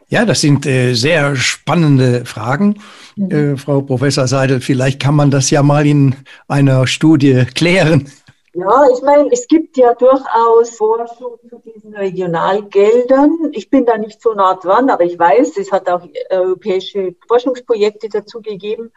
[0.10, 2.82] Ja, das sind äh, sehr spannende Fragen.
[3.16, 3.32] Mhm.
[3.32, 6.16] Äh, Frau Professor Seidel, vielleicht kann man das ja mal in
[6.48, 8.12] einer Studie klären.
[8.54, 13.52] Ja, ich meine, es gibt ja durchaus Forschung zu diesen Regionalgeldern.
[13.52, 18.10] Ich bin da nicht so nah dran, aber ich weiß, es hat auch europäische Forschungsprojekte
[18.10, 18.92] dazu gegeben.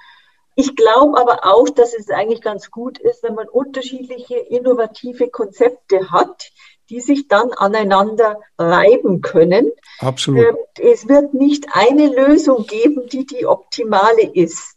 [0.54, 6.10] Ich glaube aber auch, dass es eigentlich ganz gut ist, wenn man unterschiedliche innovative Konzepte
[6.10, 6.50] hat,
[6.92, 9.72] die sich dann aneinander reiben können.
[9.98, 10.44] Absolut.
[10.46, 14.76] Ähm, es wird nicht eine Lösung geben, die die optimale ist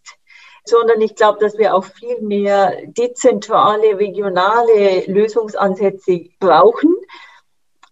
[0.67, 6.95] sondern ich glaube, dass wir auch viel mehr dezentrale, regionale Lösungsansätze brauchen.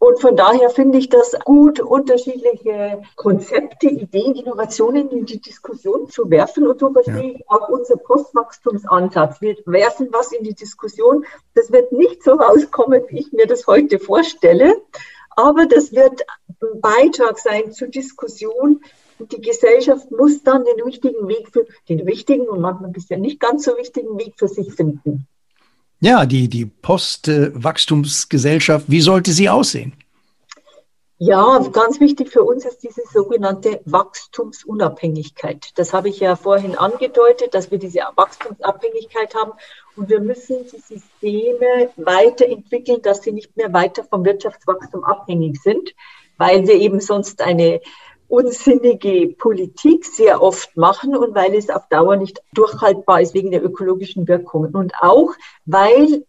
[0.03, 6.29] Und von daher finde ich das gut, unterschiedliche Konzepte, Ideen, Innovationen in die Diskussion zu
[6.29, 6.67] werfen.
[6.67, 7.35] Und so verstehe ja.
[7.37, 9.39] ich auch unser Postwachstumsansatz.
[9.39, 11.23] Wir werfen was in die Diskussion.
[11.55, 14.81] Das wird nicht so rauskommen, wie ich mir das heute vorstelle.
[15.37, 18.81] Aber das wird ein Beitrag sein zur Diskussion,
[19.19, 23.39] und die Gesellschaft muss dann den richtigen Weg für, den richtigen und manchmal bisher nicht
[23.39, 25.27] ganz so wichtigen Weg für sich finden.
[26.03, 29.93] Ja, die, die Postwachstumsgesellschaft, wie sollte sie aussehen?
[31.17, 35.69] Ja, ganz wichtig für uns ist diese sogenannte Wachstumsunabhängigkeit.
[35.75, 39.53] Das habe ich ja vorhin angedeutet, dass wir diese Wachstumsabhängigkeit haben
[39.95, 45.95] und wir müssen die Systeme weiterentwickeln, dass sie nicht mehr weiter vom Wirtschaftswachstum abhängig sind,
[46.37, 47.79] weil wir eben sonst eine
[48.27, 53.63] unsinnige Politik sehr oft machen und weil es auf Dauer nicht durchhaltbar ist wegen der
[53.63, 54.75] ökologischen Wirkungen.
[54.75, 55.33] Und auch,
[55.65, 56.25] weil,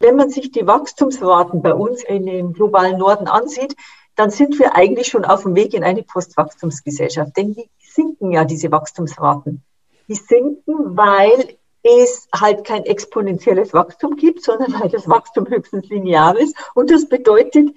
[0.00, 3.74] wenn man sich die Wachstumsraten bei uns in dem globalen Norden ansieht,
[4.14, 7.36] dann sind wir eigentlich schon auf dem Weg in eine Postwachstumsgesellschaft.
[7.36, 9.62] Denn die sinken ja diese Wachstumsraten.
[10.08, 16.36] Die sinken, weil es halt kein exponentielles Wachstum gibt, sondern weil das Wachstum höchstens linear
[16.38, 16.56] ist.
[16.74, 17.70] Und das bedeutet,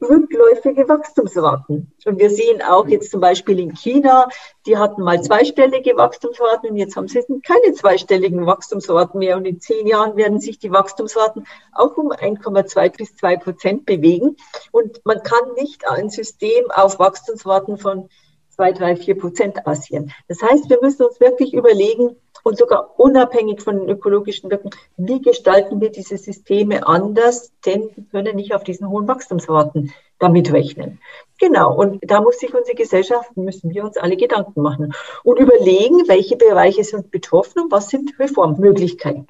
[0.00, 1.92] rückläufige Wachstumsraten.
[2.04, 4.28] Und wir sehen auch jetzt zum Beispiel in China,
[4.66, 9.36] die hatten mal zweistellige Wachstumsraten und jetzt haben sie keine zweistelligen Wachstumsraten mehr.
[9.36, 14.36] Und in zehn Jahren werden sich die Wachstumsraten auch um 1,2 bis 2 Prozent bewegen.
[14.70, 18.08] Und man kann nicht ein System auf Wachstumsraten von
[18.56, 20.12] zwei, drei, vier Prozent basieren.
[20.28, 25.20] Das heißt, wir müssen uns wirklich überlegen, und sogar unabhängig von den ökologischen Wirkungen, wie
[25.20, 31.00] gestalten wir diese Systeme anders, denn wir können nicht auf diesen hohen Wachstumsraten damit rechnen.
[31.40, 34.92] Genau, und da muss sich unsere Gesellschaft, müssen wir uns alle Gedanken machen
[35.24, 39.26] und überlegen, welche Bereiche sind betroffen und was sind Reformmöglichkeiten.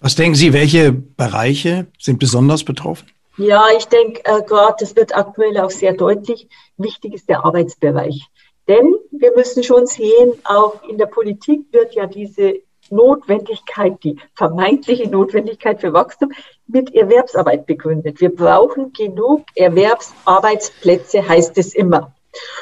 [0.00, 3.08] Was denken Sie, welche Bereiche sind besonders betroffen?
[3.38, 6.48] Ja, ich denke, äh, gerade das wird aktuell auch sehr deutlich.
[6.76, 8.28] Wichtig ist der Arbeitsbereich.
[8.68, 15.08] Denn wir müssen schon sehen, auch in der Politik wird ja diese Notwendigkeit, die vermeintliche
[15.08, 16.32] Notwendigkeit für Wachstum
[16.66, 18.20] mit Erwerbsarbeit begründet.
[18.20, 22.14] Wir brauchen genug Erwerbsarbeitsplätze, heißt es immer.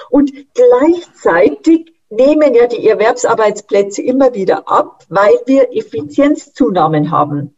[0.08, 7.56] Und gleichzeitig nehmen ja die Erwerbsarbeitsplätze immer wieder ab, weil wir Effizienzzunahmen haben.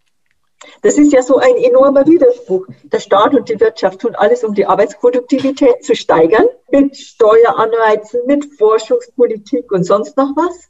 [0.83, 2.66] Das ist ja so ein enormer Widerspruch.
[2.83, 8.47] Der Staat und die Wirtschaft tun alles, um die Arbeitsproduktivität zu steigern, mit Steueranreizen, mit
[8.59, 10.68] Forschungspolitik und sonst noch was.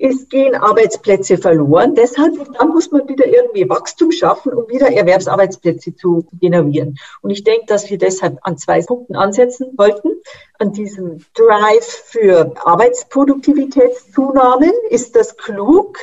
[0.00, 1.96] Es gehen Arbeitsplätze verloren.
[1.96, 6.96] Deshalb dann muss man wieder irgendwie Wachstum schaffen, um wieder Erwerbsarbeitsplätze zu generieren.
[7.20, 10.10] Und ich denke, dass wir deshalb an zwei Punkten ansetzen wollten.
[10.60, 14.70] An diesem Drive für Arbeitsproduktivitätszunahmen.
[14.90, 15.98] Ist das klug?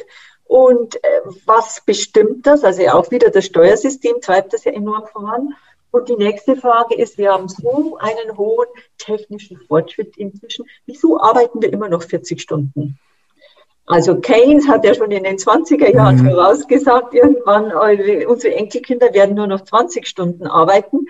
[0.46, 2.64] Und äh, was bestimmt das?
[2.64, 5.56] Also auch wieder das Steuersystem treibt das ja enorm voran.
[5.92, 10.66] Und die nächste Frage ist, wir haben so einen hohen technischen Fortschritt inzwischen.
[10.86, 13.00] Wieso arbeiten wir immer noch 40 Stunden?
[13.88, 16.32] Also Keynes hat ja schon in den 20er Jahren mhm.
[16.32, 21.06] vorausgesagt, irgendwann eure, unsere Enkelkinder werden nur noch 20 Stunden arbeiten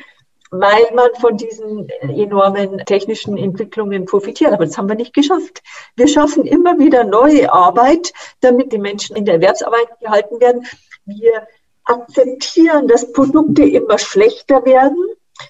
[0.51, 4.53] weil man von diesen enormen technischen Entwicklungen profitiert.
[4.53, 5.62] Aber das haben wir nicht geschafft.
[5.95, 10.65] Wir schaffen immer wieder neue Arbeit, damit die Menschen in der Erwerbsarbeit gehalten werden.
[11.05, 11.47] Wir
[11.86, 14.97] akzeptieren, dass Produkte immer schlechter werden,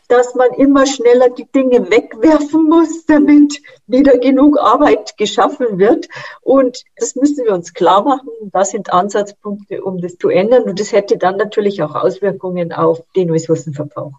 [0.08, 6.08] dass man immer schneller die Dinge wegwerfen muss, damit wieder genug Arbeit geschaffen wird.
[6.42, 8.30] Und das müssen wir uns klar machen.
[8.52, 10.64] Das sind Ansatzpunkte, um das zu ändern.
[10.64, 14.14] Und das hätte dann natürlich auch Auswirkungen auf den Ressourcenverbrauch.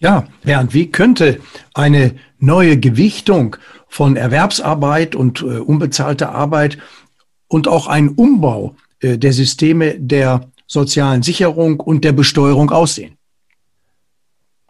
[0.00, 1.40] Ja, Bernd, wie könnte
[1.74, 3.56] eine neue Gewichtung
[3.88, 6.78] von Erwerbsarbeit und äh, unbezahlter Arbeit
[7.48, 13.16] und auch ein Umbau äh, der Systeme der sozialen Sicherung und der Besteuerung aussehen?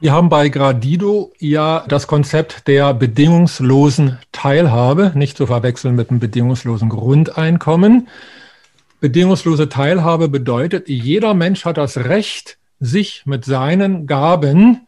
[0.01, 6.21] Wir haben bei Gradido ja das Konzept der bedingungslosen Teilhabe, nicht zu verwechseln mit einem
[6.21, 8.09] bedingungslosen Grundeinkommen.
[9.01, 14.88] Bedingungslose Teilhabe bedeutet, jeder Mensch hat das Recht, sich mit seinen Gaben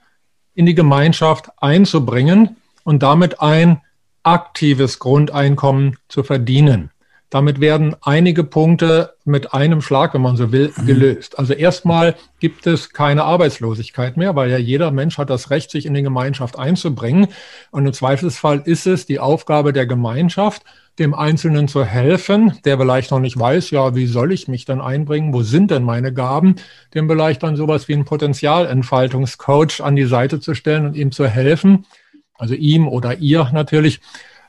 [0.54, 3.80] in die Gemeinschaft einzubringen und damit ein
[4.22, 6.90] aktives Grundeinkommen zu verdienen.
[7.30, 10.86] Damit werden einige Punkte mit einem Schlag, wenn man so will, mhm.
[10.86, 11.38] gelöst.
[11.38, 15.86] Also erstmal gibt es keine Arbeitslosigkeit mehr, weil ja jeder Mensch hat das Recht, sich
[15.86, 17.28] in die Gemeinschaft einzubringen.
[17.70, 20.64] Und im Zweifelsfall ist es die Aufgabe der Gemeinschaft,
[20.98, 24.80] dem Einzelnen zu helfen, der vielleicht noch nicht weiß, ja, wie soll ich mich dann
[24.80, 26.56] einbringen, wo sind denn meine Gaben,
[26.94, 31.26] dem vielleicht dann sowas wie ein Potenzialentfaltungscoach an die Seite zu stellen und ihm zu
[31.26, 31.86] helfen,
[32.34, 34.00] also ihm oder ihr natürlich,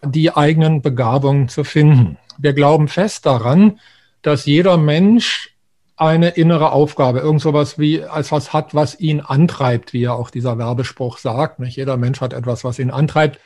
[0.04, 2.18] die eigenen Begabungen zu finden.
[2.42, 3.80] Wir glauben fest daran,
[4.24, 5.56] dass jeder Mensch
[5.96, 10.32] eine innere Aufgabe, irgend sowas wie als was hat, was ihn antreibt, wie ja auch
[10.32, 11.60] dieser Werbespruch sagt.
[11.60, 13.40] Nicht jeder Mensch hat etwas, was ihn antreibt.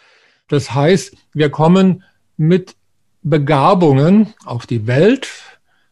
[0.47, 2.03] Das heißt, wir kommen
[2.37, 2.75] mit
[3.23, 5.27] Begabungen auf die Welt.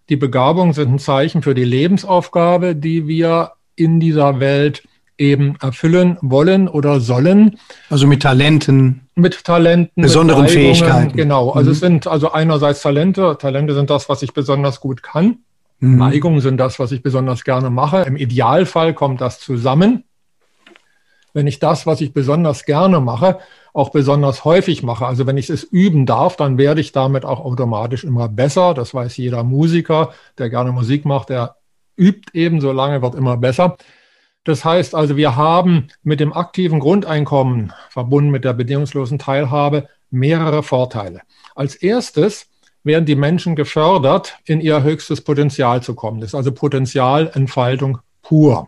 [0.08, 4.84] Die Begabungen sind ein Zeichen für die Lebensaufgabe, die wir in dieser Welt
[5.18, 7.58] eben erfüllen wollen oder sollen.
[7.90, 9.08] Also mit Talenten.
[9.16, 10.02] Mit Talenten.
[10.02, 11.16] Besonderen mit Fähigkeiten.
[11.16, 11.52] Genau.
[11.52, 11.74] Also mhm.
[11.74, 13.38] es sind also einerseits Talente.
[13.40, 15.40] Talente sind das, was ich besonders gut kann.
[15.80, 15.98] Mhm.
[15.98, 18.02] Neigungen sind das, was ich besonders gerne mache.
[18.02, 20.04] Im Idealfall kommt das zusammen.
[21.34, 23.40] Wenn ich das, was ich besonders gerne mache,
[23.74, 27.40] auch besonders häufig mache, also wenn ich es üben darf, dann werde ich damit auch
[27.40, 28.76] automatisch immer besser.
[28.76, 31.56] Das weiß jeder Musiker, der gerne Musik macht, der
[31.98, 33.78] übt eben so lange, wird immer besser.
[34.44, 40.64] Das heißt also, wir haben mit dem aktiven Grundeinkommen verbunden mit der bedingungslosen Teilhabe mehrere
[40.64, 41.22] Vorteile.
[41.56, 42.48] Als erstes
[42.84, 46.20] werden die Menschen gefördert, in ihr höchstes Potenzial zu kommen.
[46.20, 48.68] Das ist also Potenzialentfaltung pur.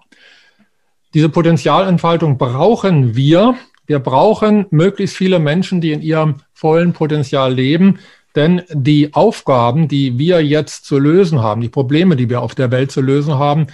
[1.14, 3.56] Diese Potenzialentfaltung brauchen wir.
[3.86, 8.00] Wir brauchen möglichst viele Menschen, die in ihrem vollen Potenzial leben.
[8.36, 12.72] Denn die Aufgaben, die wir jetzt zu lösen haben, die Probleme, die wir auf der
[12.72, 13.68] Welt zu lösen haben,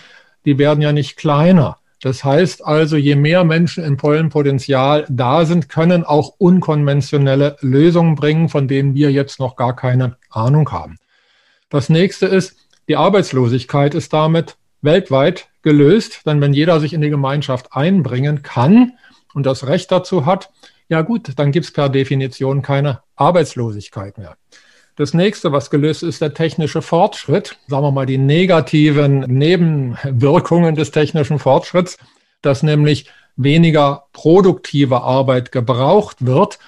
[0.46, 1.78] die werden ja nicht kleiner.
[2.02, 8.16] Das heißt also, je mehr Menschen im vollen Potenzial da sind, können auch unkonventionelle Lösungen
[8.16, 10.98] bringen, von denen wir jetzt noch gar keine Ahnung haben.
[11.70, 17.12] Das nächste ist, die Arbeitslosigkeit ist damit weltweit gelöst, denn wenn jeder sich in die
[17.12, 18.94] Gemeinschaft einbringen kann
[19.36, 20.50] und das Recht dazu hat,
[20.90, 24.36] ja gut, dann gibt es per Definition keine Arbeitslosigkeit mehr.
[24.96, 30.92] Das nächste, was gelöst ist, der technische Fortschritt, sagen wir mal die negativen Nebenwirkungen des
[30.92, 31.98] technischen Fortschritts,
[32.42, 33.06] dass nämlich
[33.38, 36.60] weniger produktive Arbeit gebraucht wird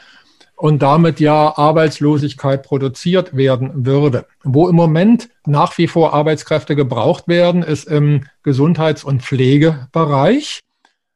[0.55, 4.25] und damit ja Arbeitslosigkeit produziert werden würde.
[4.43, 10.62] Wo im Moment nach wie vor Arbeitskräfte gebraucht werden, ist im Gesundheits- und Pflegebereich.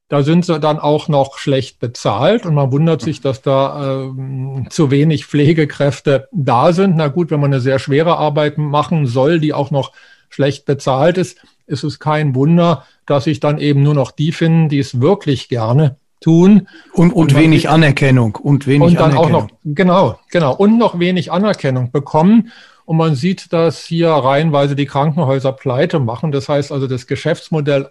[0.10, 4.70] Da sind sie dann auch noch schlecht bezahlt und man wundert sich, dass da äh,
[4.70, 6.96] zu wenig Pflegekräfte da sind.
[6.96, 9.92] Na gut, wenn man eine sehr schwere Arbeit machen soll, die auch noch
[10.30, 14.70] schlecht bezahlt ist, ist es kein Wunder, dass sich dann eben nur noch die finden,
[14.70, 16.68] die es wirklich gerne tun.
[16.94, 18.36] Und, und, und wenig sieht, Anerkennung.
[18.36, 19.36] Und wenig und dann Anerkennung.
[19.36, 20.56] auch noch, genau, genau.
[20.56, 22.52] Und noch wenig Anerkennung bekommen.
[22.86, 26.32] Und man sieht, dass hier reihenweise die Krankenhäuser pleite machen.
[26.32, 27.90] Das heißt also, das Geschäftsmodell,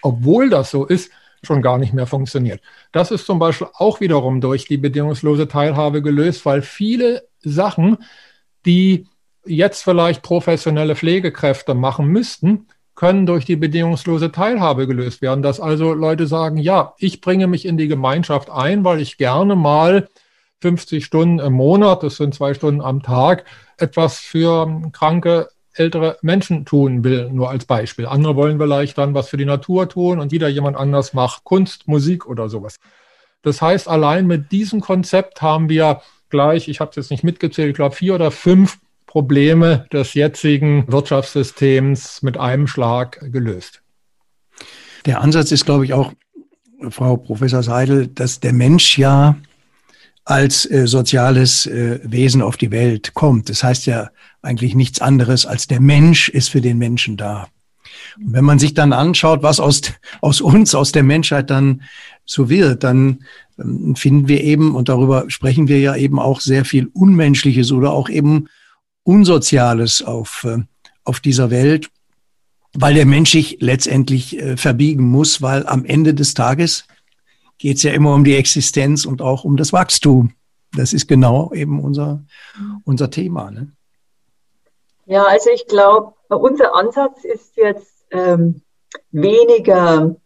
[0.00, 1.10] obwohl das so ist,
[1.42, 2.60] schon gar nicht mehr funktioniert.
[2.92, 7.98] Das ist zum Beispiel auch wiederum durch die bedingungslose Teilhabe gelöst, weil viele Sachen,
[8.66, 9.06] die
[9.44, 15.42] jetzt vielleicht professionelle Pflegekräfte machen müssten, können durch die bedingungslose Teilhabe gelöst werden.
[15.42, 19.56] Dass also Leute sagen, ja, ich bringe mich in die Gemeinschaft ein, weil ich gerne
[19.56, 20.08] mal
[20.60, 23.46] 50 Stunden im Monat, das sind zwei Stunden am Tag,
[23.78, 28.06] etwas für kranke ältere Menschen tun will, nur als Beispiel.
[28.06, 31.86] Andere wollen vielleicht dann was für die Natur tun und wieder jemand anders macht Kunst,
[31.88, 32.76] Musik oder sowas.
[33.42, 37.70] Das heißt, allein mit diesem Konzept haben wir gleich, ich habe es jetzt nicht mitgezählt,
[37.70, 43.82] ich glaube vier oder fünf Probleme des jetzigen Wirtschaftssystems mit einem Schlag gelöst.
[45.06, 46.12] Der Ansatz ist, glaube ich, auch,
[46.88, 49.36] Frau Professor Seidel, dass der Mensch ja
[50.24, 53.48] als äh, soziales äh, Wesen auf die Welt kommt.
[53.48, 54.10] Das heißt ja
[54.42, 57.48] eigentlich nichts anderes als der Mensch ist für den Menschen da.
[58.16, 59.82] Und wenn man sich dann anschaut, was aus,
[60.20, 61.82] aus uns, aus der Menschheit dann
[62.24, 63.20] so wird, dann
[63.58, 67.92] ähm, finden wir eben, und darüber sprechen wir ja eben auch sehr viel Unmenschliches oder
[67.92, 68.46] auch eben
[69.02, 70.58] Unsoziales auf, äh,
[71.04, 71.90] auf dieser Welt,
[72.72, 76.84] weil der Mensch sich letztendlich äh, verbiegen muss, weil am Ende des Tages
[77.60, 80.32] geht es ja immer um die Existenz und auch um das Wachstum.
[80.76, 82.24] Das ist genau eben unser,
[82.84, 83.50] unser Thema.
[83.50, 83.72] Ne?
[85.06, 88.62] Ja, also ich glaube, unser Ansatz ist jetzt ähm,
[89.12, 90.16] weniger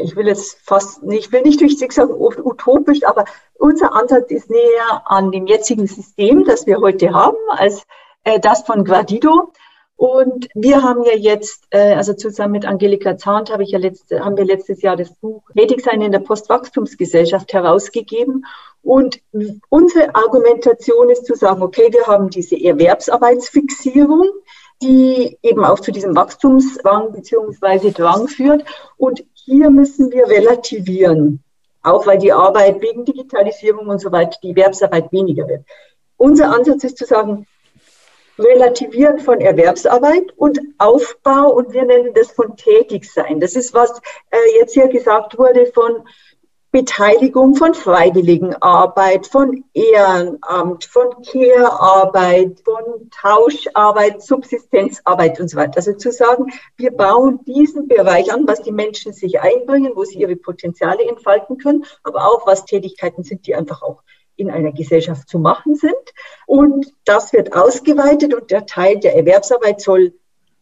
[0.00, 3.24] ich will jetzt fast, ich will nicht durchzig sagen utopisch, aber
[3.58, 7.84] unser Ansatz ist näher an dem jetzigen System, das wir heute haben, als
[8.24, 9.52] äh, das von Guardido.
[9.96, 14.24] Und wir haben ja jetzt, äh, also zusammen mit Angelika Zahnt habe ich ja letzte,
[14.24, 18.44] haben wir letztes Jahr das Buch Tätig sein in der Postwachstumsgesellschaft herausgegeben.
[18.82, 19.20] Und
[19.68, 24.28] unsere Argumentation ist zu sagen, okay, wir haben diese Erwerbsarbeitsfixierung,
[24.82, 28.64] die eben auch zu diesem Wachstumsdrang beziehungsweise Drang führt.
[28.96, 31.44] Und hier müssen wir relativieren,
[31.82, 35.64] auch weil die Arbeit wegen Digitalisierung und so weiter, die Erwerbsarbeit weniger wird.
[36.16, 37.46] Unser Ansatz ist zu sagen,
[38.42, 43.40] Relativieren von Erwerbsarbeit und Aufbau und wir nennen das von Tätigsein.
[43.40, 46.04] Das ist, was äh, jetzt hier gesagt wurde von
[46.72, 55.76] Beteiligung von Freiwilligenarbeit, von Ehrenamt, von Care-Arbeit, von Tauscharbeit, Subsistenzarbeit und so weiter.
[55.76, 60.20] Also zu sagen, wir bauen diesen Bereich an, was die Menschen sich einbringen, wo sie
[60.20, 64.02] ihre Potenziale entfalten können, aber auch was Tätigkeiten sind, die einfach auch
[64.36, 65.92] in einer Gesellschaft zu machen sind.
[66.46, 70.12] Und das wird ausgeweitet und der Teil der Erwerbsarbeit soll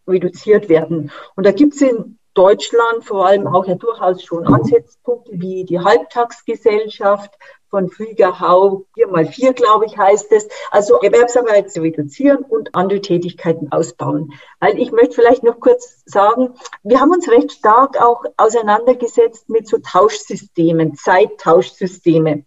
[0.07, 1.11] reduziert werden.
[1.37, 5.81] Und da gibt es in Deutschland vor allem auch ja durchaus schon Ansatzpunkte wie die
[5.81, 7.33] Halbtagsgesellschaft
[7.69, 10.49] von Flieger Hau, 4 mal 4 glaube ich heißt es.
[10.71, 14.33] Also Erwerbsarbeit zu reduzieren und andere Tätigkeiten ausbauen.
[14.59, 19.67] Weil ich möchte vielleicht noch kurz sagen, wir haben uns recht stark auch auseinandergesetzt mit
[19.67, 22.45] so Tauschsystemen, Zeittauschsysteme.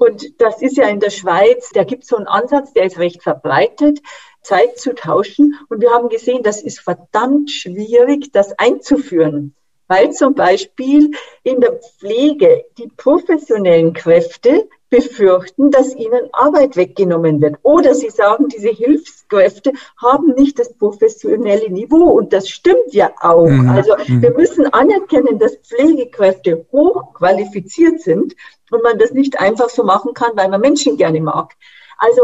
[0.00, 2.98] Und das ist ja in der Schweiz, da gibt es so einen Ansatz, der ist
[2.98, 4.00] recht verbreitet,
[4.40, 5.58] Zeit zu tauschen.
[5.68, 9.54] Und wir haben gesehen, das ist verdammt schwierig, das einzuführen.
[9.88, 11.10] Weil zum Beispiel
[11.42, 17.56] in der Pflege die professionellen Kräfte befürchten, dass ihnen Arbeit weggenommen wird.
[17.62, 22.10] Oder sie sagen, diese Hilfskräfte haben nicht das professionelle Niveau.
[22.10, 23.46] Und das stimmt ja auch.
[23.46, 23.70] Mhm.
[23.70, 24.20] Also mhm.
[24.20, 28.34] wir müssen anerkennen, dass Pflegekräfte hochqualifiziert sind
[28.70, 31.54] und man das nicht einfach so machen kann, weil man Menschen gerne mag.
[31.96, 32.22] Also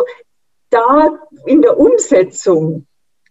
[0.71, 2.87] da in der Umsetzung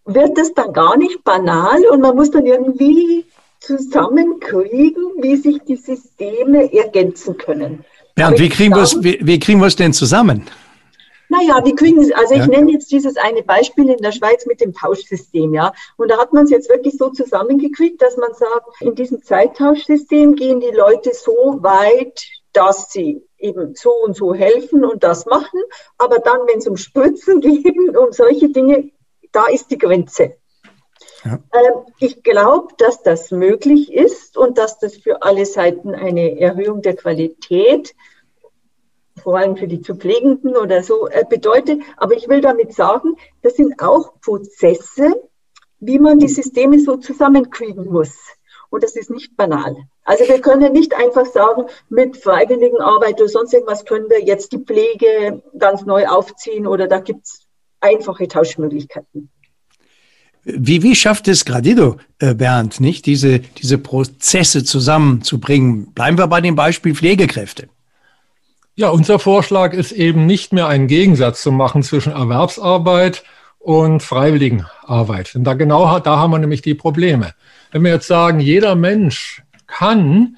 [0.06, 3.26] wird es dann gar nicht banal und man muss dann irgendwie
[3.60, 7.84] zusammenkriegen, wie sich die Systeme ergänzen können.
[8.18, 10.46] Ja, und wie kriegen, wir es, wie, wie kriegen wir es denn zusammen?
[11.28, 12.46] Naja, wir kriegen es, also ich ja.
[12.46, 15.72] nenne jetzt dieses eine Beispiel in der Schweiz mit dem Tauschsystem, ja.
[15.96, 20.36] Und da hat man es jetzt wirklich so zusammengekriegt, dass man sagt, in diesem Zeittauschsystem
[20.36, 25.60] gehen die Leute so weit, dass sie eben so und so helfen und das machen.
[25.98, 28.90] Aber dann, wenn es um Spritzen geht, um solche Dinge,
[29.32, 30.36] da ist die Grenze.
[31.26, 31.40] Ja.
[31.52, 36.82] Ähm, ich glaube, dass das möglich ist und dass das für alle Seiten eine Erhöhung
[36.82, 37.94] der Qualität,
[39.22, 41.82] vor allem für die zu Pflegenden oder so, äh, bedeutet.
[41.96, 45.20] Aber ich will damit sagen, das sind auch Prozesse,
[45.80, 48.16] wie man die Systeme so zusammenkriegen muss.
[48.70, 49.76] Und das ist nicht banal.
[50.04, 54.58] Also wir können nicht einfach sagen, mit Freiwilligenarbeit oder sonst irgendwas können wir jetzt die
[54.58, 57.46] Pflege ganz neu aufziehen oder da gibt es
[57.80, 59.30] einfache Tauschmöglichkeiten.
[60.48, 65.92] Wie, wie schafft es Gradido, äh, Bernd, nicht, diese, diese Prozesse zusammenzubringen?
[65.92, 67.68] Bleiben wir bei dem Beispiel Pflegekräfte.
[68.76, 73.24] Ja, unser Vorschlag ist eben nicht mehr einen Gegensatz zu machen zwischen Erwerbsarbeit
[73.58, 75.34] und Freiwilligenarbeit.
[75.34, 77.34] Denn da genau, da haben wir nämlich die Probleme.
[77.72, 80.36] Wenn wir jetzt sagen, jeder Mensch kann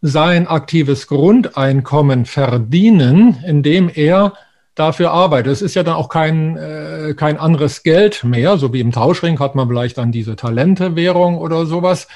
[0.00, 4.34] sein aktives Grundeinkommen verdienen, indem er
[4.74, 5.52] dafür arbeitet.
[5.52, 9.38] Es ist ja dann auch kein, äh, kein anderes Geld mehr, so wie im Tauschring
[9.38, 12.08] hat man vielleicht dann diese Talentewährung oder sowas.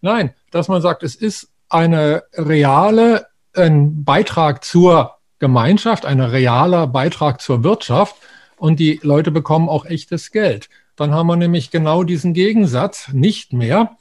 [0.00, 7.40] Nein, dass man sagt, es ist eine reale, ein Beitrag zur Gemeinschaft, ein realer Beitrag
[7.40, 8.16] zur Wirtschaft
[8.56, 10.68] und die Leute bekommen auch echtes Geld.
[10.94, 13.96] Dann haben wir nämlich genau diesen Gegensatz nicht mehr.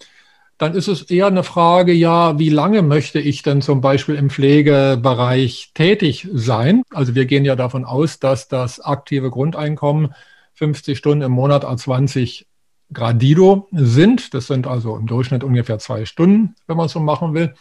[0.57, 4.29] Dann ist es eher eine Frage, ja, wie lange möchte ich denn zum Beispiel im
[4.29, 6.83] Pflegebereich tätig sein?
[6.93, 10.13] Also wir gehen ja davon aus, dass das aktive Grundeinkommen
[10.53, 12.47] 50 Stunden im Monat a 20
[12.93, 14.33] Gradido sind.
[14.33, 17.53] Das sind also im Durchschnitt ungefähr zwei Stunden, wenn man es so machen will,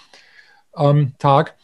[0.73, 1.57] am Tag.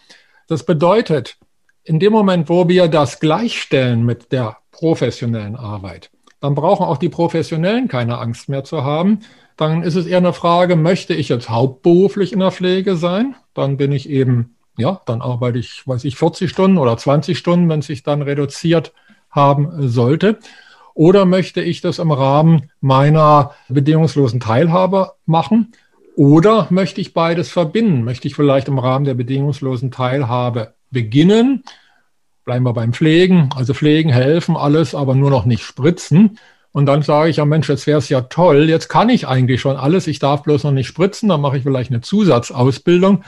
[0.49, 1.39] Das bedeutet,
[1.85, 6.11] in dem Moment, wo wir das gleichstellen mit der professionellen Arbeit,
[6.41, 9.20] dann brauchen auch die Professionellen keine Angst mehr zu haben.
[9.57, 13.34] Dann ist es eher eine Frage, möchte ich jetzt hauptberuflich in der Pflege sein?
[13.53, 17.68] Dann bin ich eben, ja, dann arbeite ich, weiß ich, 40 Stunden oder 20 Stunden,
[17.68, 18.93] wenn es sich dann reduziert
[19.30, 20.38] haben sollte.
[20.95, 25.72] Oder möchte ich das im Rahmen meiner bedingungslosen Teilhabe machen?
[26.16, 28.03] Oder möchte ich beides verbinden?
[28.03, 31.64] Möchte ich vielleicht im Rahmen der bedingungslosen Teilhabe beginnen
[32.51, 36.37] bleiben wir beim Pflegen, also pflegen, helfen, alles, aber nur noch nicht spritzen.
[36.73, 39.61] Und dann sage ich, ja Mensch, jetzt wäre es ja toll, jetzt kann ich eigentlich
[39.61, 43.23] schon alles, ich darf bloß noch nicht spritzen, dann mache ich vielleicht eine Zusatzausbildung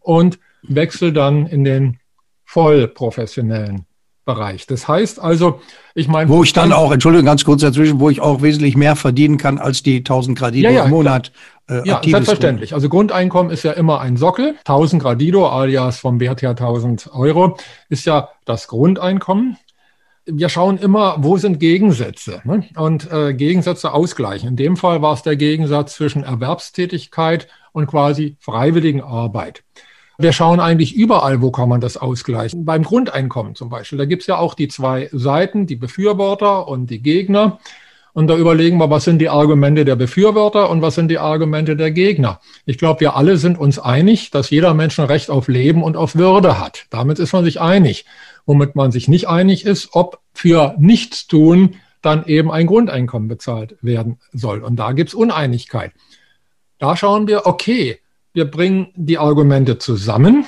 [0.00, 1.98] und wechsle dann in den
[2.44, 3.86] vollprofessionellen
[4.26, 4.66] Bereich.
[4.66, 5.60] Das heißt also,
[5.94, 6.28] ich meine.
[6.28, 9.56] Wo ich dann auch, Entschuldigung, ganz kurz dazwischen, wo ich auch wesentlich mehr verdienen kann
[9.58, 11.32] als die 1000 Gradido ja, ja, im Monat.
[11.68, 12.74] Äh, ja, selbstverständlich.
[12.74, 14.56] Also Grundeinkommen ist ja immer ein Sockel.
[14.64, 17.56] 1000 Gradido, alias vom Wert her 1000 Euro,
[17.88, 19.56] ist ja das Grundeinkommen
[20.26, 22.64] wir schauen immer, wo sind Gegensätze ne?
[22.74, 24.48] und äh, Gegensätze ausgleichen.
[24.48, 29.62] In dem Fall war es der Gegensatz zwischen Erwerbstätigkeit und quasi freiwilligen Arbeit.
[30.18, 32.64] Wir schauen eigentlich überall, wo kann man das ausgleichen.
[32.64, 36.90] Beim Grundeinkommen zum Beispiel, da gibt es ja auch die zwei Seiten, die Befürworter und
[36.90, 37.58] die Gegner.
[38.14, 41.76] Und da überlegen wir, was sind die Argumente der Befürworter und was sind die Argumente
[41.76, 42.40] der Gegner.
[42.64, 45.98] Ich glaube, wir alle sind uns einig, dass jeder Mensch ein Recht auf Leben und
[45.98, 46.86] auf Würde hat.
[46.88, 48.06] Damit ist man sich einig
[48.46, 54.18] womit man sich nicht einig ist, ob für Nichtstun dann eben ein Grundeinkommen bezahlt werden
[54.32, 54.62] soll.
[54.62, 55.92] Und da gibt es Uneinigkeit.
[56.78, 57.98] Da schauen wir, okay,
[58.36, 60.44] wir bringen die Argumente zusammen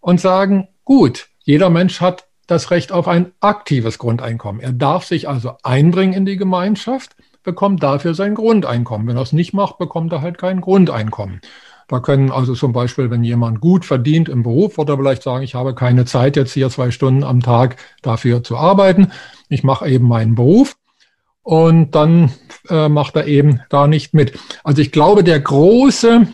[0.00, 4.60] und sagen, gut, jeder Mensch hat das Recht auf ein aktives Grundeinkommen.
[4.60, 9.08] Er darf sich also einbringen in die Gemeinschaft, bekommt dafür sein Grundeinkommen.
[9.08, 11.40] Wenn er es nicht macht, bekommt er halt kein Grundeinkommen.
[11.88, 15.42] Da können also zum Beispiel, wenn jemand gut verdient im Beruf, wird er vielleicht sagen,
[15.42, 19.10] ich habe keine Zeit jetzt hier zwei Stunden am Tag dafür zu arbeiten.
[19.48, 20.76] Ich mache eben meinen Beruf
[21.42, 22.30] und dann
[22.68, 24.38] äh, macht er eben da nicht mit.
[24.64, 26.26] Also ich glaube, der große,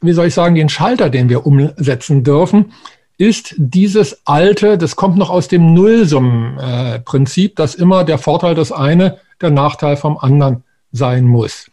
[0.00, 2.72] wie soll ich sagen, den Schalter, den wir umsetzen dürfen,
[3.18, 9.18] ist dieses alte, das kommt noch aus dem Nullsummenprinzip, dass immer der Vorteil des eine
[9.42, 11.70] der Nachteil vom anderen sein muss.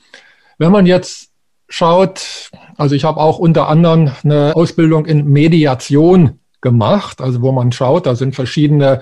[0.57, 1.29] Wenn man jetzt
[1.69, 7.71] schaut, also ich habe auch unter anderem eine Ausbildung in Mediation gemacht, also wo man
[7.71, 9.01] schaut, da sind verschiedene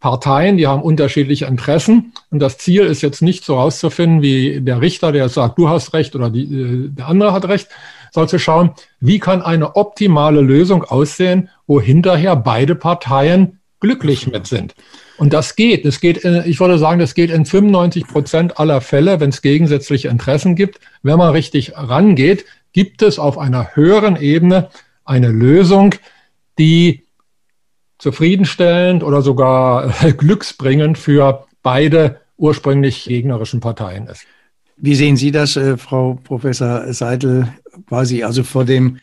[0.00, 2.12] Parteien, die haben unterschiedliche Interessen.
[2.30, 5.94] Und das Ziel ist jetzt nicht so herauszufinden, wie der Richter, der sagt, du hast
[5.94, 7.68] recht oder die, äh, der andere hat recht,
[8.12, 14.46] sondern zu schauen, wie kann eine optimale Lösung aussehen, wo hinterher beide Parteien glücklich mit
[14.46, 14.74] sind.
[15.18, 15.84] Und das geht.
[15.84, 20.08] Das geht, ich würde sagen, das geht in 95 Prozent aller Fälle, wenn es gegensätzliche
[20.08, 20.78] Interessen gibt.
[21.02, 24.68] Wenn man richtig rangeht, gibt es auf einer höheren Ebene
[25.04, 25.94] eine Lösung,
[26.58, 27.04] die
[27.98, 29.88] zufriedenstellend oder sogar
[30.18, 34.26] glücksbringend für beide ursprünglich gegnerischen Parteien ist.
[34.76, 37.48] Wie sehen Sie das, äh, Frau Professor Seidel,
[37.86, 38.98] quasi also vor dem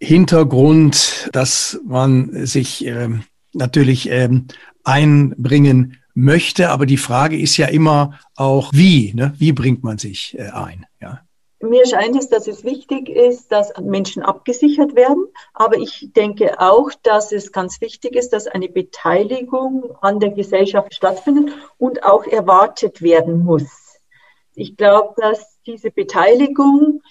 [0.00, 3.08] Hintergrund, dass man sich äh,
[3.52, 4.46] natürlich ähm,
[4.84, 9.34] einbringen möchte, aber die Frage ist ja immer auch, wie, ne?
[9.38, 10.86] wie bringt man sich äh, ein?
[11.00, 11.20] Ja.
[11.62, 15.26] Mir scheint es, dass es wichtig ist, dass Menschen abgesichert werden.
[15.52, 20.94] Aber ich denke auch, dass es ganz wichtig ist, dass eine Beteiligung an der Gesellschaft
[20.94, 23.98] stattfindet und auch erwartet werden muss.
[24.54, 27.02] Ich glaube, dass diese Beteiligung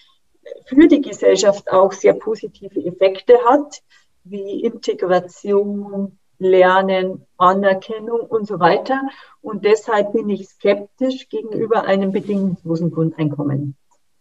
[0.65, 3.81] für die Gesellschaft auch sehr positive Effekte hat,
[4.23, 9.01] wie Integration, Lernen, Anerkennung und so weiter.
[9.41, 13.75] Und deshalb bin ich skeptisch gegenüber einem bedingungslosen Grundeinkommen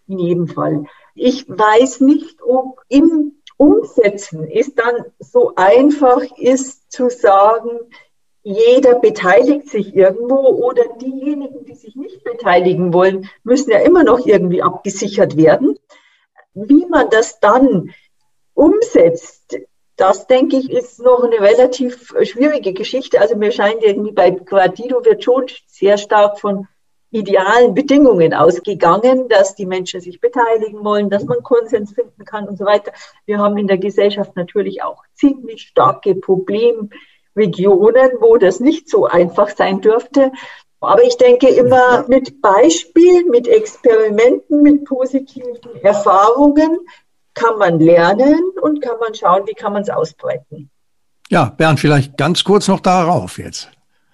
[0.08, 0.84] in jedem Fall.
[1.14, 7.70] Ich weiß nicht, ob im Umsetzen es dann so einfach ist zu sagen,
[8.42, 14.24] jeder beteiligt sich irgendwo oder diejenigen, die sich nicht beteiligen wollen, müssen ja immer noch
[14.26, 15.78] irgendwie abgesichert werden.
[16.54, 17.92] Wie man das dann
[18.54, 19.56] umsetzt,
[19.96, 23.20] das denke ich, ist noch eine relativ schwierige Geschichte.
[23.20, 26.68] Also mir scheint irgendwie bei Guardido wird schon sehr stark von
[27.10, 32.58] idealen Bedingungen ausgegangen, dass die Menschen sich beteiligen wollen, dass man Konsens finden kann und
[32.58, 32.92] so weiter.
[33.24, 39.48] Wir haben in der Gesellschaft natürlich auch ziemlich starke Problemregionen, wo das nicht so einfach
[39.48, 40.32] sein dürfte.
[40.80, 46.78] Aber ich denke immer mit Beispielen, mit Experimenten, mit positiven Erfahrungen
[47.34, 50.70] kann man lernen und kann man schauen, wie kann man es ausbreiten.
[51.30, 53.70] Ja, Bernd, vielleicht ganz kurz noch darauf jetzt.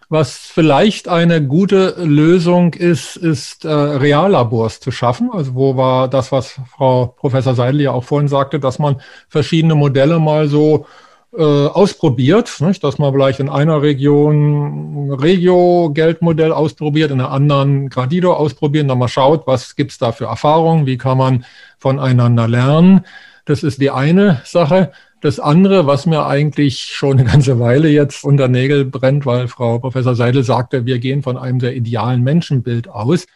[0.09, 5.31] Was vielleicht eine gute Lösung ist, ist äh, Reallabors zu schaffen.
[5.33, 9.75] Also wo war das, was Frau Professor Seidel ja auch vorhin sagte, dass man verschiedene
[9.75, 11.04] Modelle mal so äh,
[11.37, 12.85] ausprobiert, nicht?
[12.85, 19.09] dass man vielleicht in einer Region Regio-Geldmodell ausprobiert, in einer anderen Gradido ausprobiert, dann mal
[19.09, 21.45] schaut, was gibt's da für Erfahrungen, wie kann man
[21.79, 23.05] voneinander lernen.
[23.45, 24.93] Das ist die eine Sache.
[25.21, 29.79] Das andere, was mir eigentlich schon eine ganze Weile jetzt unter Nägel brennt, weil Frau
[29.79, 33.27] Professor Seidel sagte, wir gehen von einem sehr idealen Menschenbild aus.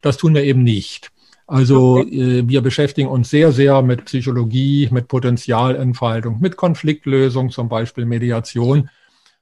[0.00, 1.11] Das tun wir eben nicht.
[1.52, 8.06] Also äh, wir beschäftigen uns sehr, sehr mit Psychologie, mit Potenzialentfaltung, mit Konfliktlösung, zum Beispiel
[8.06, 8.88] Mediation.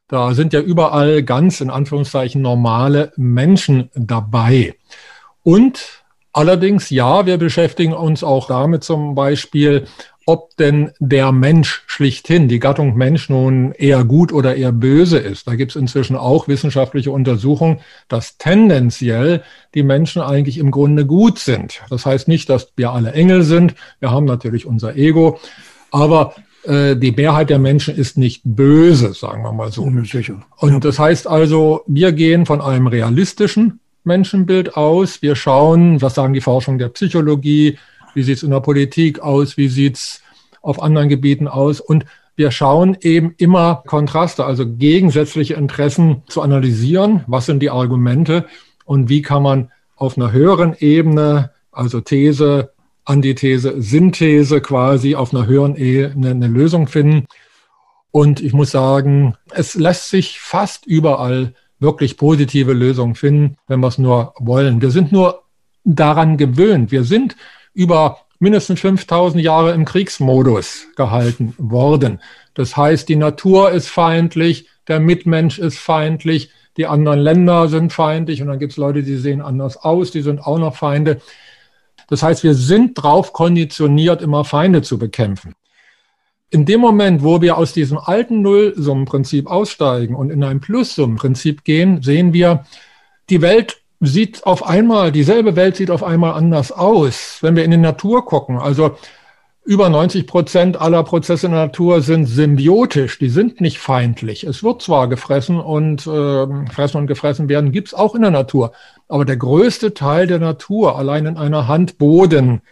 [0.09, 4.75] Da sind ja überall ganz in Anführungszeichen normale Menschen dabei.
[5.45, 6.03] Und
[6.33, 9.87] allerdings, ja, wir beschäftigen uns auch damit zum Beispiel,
[10.27, 15.47] ob denn der Mensch schlichthin, die Gattung Mensch nun eher gut oder eher böse ist.
[15.47, 19.43] Da gibt es inzwischen auch wissenschaftliche Untersuchungen, dass tendenziell
[19.75, 21.81] die Menschen eigentlich im Grunde gut sind.
[21.91, 23.75] Das heißt nicht, dass wir alle Engel sind.
[23.99, 25.41] Wir haben natürlich unser Ego.
[25.91, 29.83] Aber äh, die Mehrheit der Menschen ist nicht böse, sagen wir mal so.
[30.57, 35.23] Und das heißt also, wir gehen von einem realistischen Menschenbild aus.
[35.23, 37.79] Wir schauen, was sagen die Forschung der Psychologie,
[38.15, 40.23] wie sieht es in der Politik aus, wie sieht es
[40.63, 41.81] auf anderen Gebieten aus.
[41.81, 42.05] Und
[42.37, 47.25] wir schauen eben immer Kontraste, also gegensätzliche Interessen zu analysieren.
[47.27, 48.47] Was sind die Argumente
[48.85, 52.73] und wie kann man auf einer höheren Ebene, also These,
[53.05, 57.27] Antithese, Synthese quasi auf einer höheren Ebene eine Lösung finden.
[58.11, 63.89] Und ich muss sagen, es lässt sich fast überall wirklich positive Lösungen finden, wenn wir
[63.89, 64.81] es nur wollen.
[64.81, 65.43] Wir sind nur
[65.85, 66.91] daran gewöhnt.
[66.91, 67.37] Wir sind
[67.81, 72.21] über mindestens 5000 Jahre im Kriegsmodus gehalten worden.
[72.53, 78.43] Das heißt, die Natur ist feindlich, der Mitmensch ist feindlich, die anderen Länder sind feindlich
[78.43, 81.23] und dann gibt es Leute, die sehen anders aus, die sind auch noch Feinde.
[82.09, 85.55] Das heißt, wir sind drauf konditioniert, immer Feinde zu bekämpfen.
[86.51, 92.03] In dem Moment, wo wir aus diesem alten Nullsummenprinzip aussteigen und in ein Plussummenprinzip gehen,
[92.03, 92.67] sehen wir,
[93.31, 97.39] die Welt sieht auf einmal, dieselbe Welt sieht auf einmal anders aus.
[97.43, 98.97] Wenn wir in die Natur gucken, also
[99.63, 104.45] über 90 Prozent aller Prozesse in der Natur sind symbiotisch, die sind nicht feindlich.
[104.45, 108.73] Es wird zwar gefressen und äh, fressen und gefressen werden, gibt's auch in der Natur.
[109.07, 112.63] Aber der größte Teil der Natur, allein in einer Hand Boden,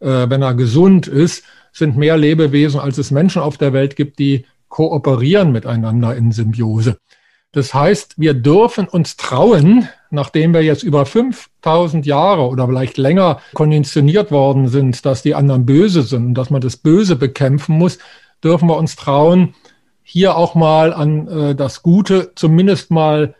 [0.00, 4.18] äh, wenn er gesund ist, sind mehr Lebewesen, als es Menschen auf der Welt gibt,
[4.20, 6.98] die kooperieren miteinander in Symbiose.
[7.52, 13.40] Das heißt, wir dürfen uns trauen, nachdem wir jetzt über 5000 Jahre oder vielleicht länger
[13.54, 17.98] konditioniert worden sind, dass die anderen böse sind dass man das Böse bekämpfen muss,
[18.42, 19.54] dürfen wir uns trauen,
[20.02, 23.34] hier auch mal an äh, das Gute zumindest mal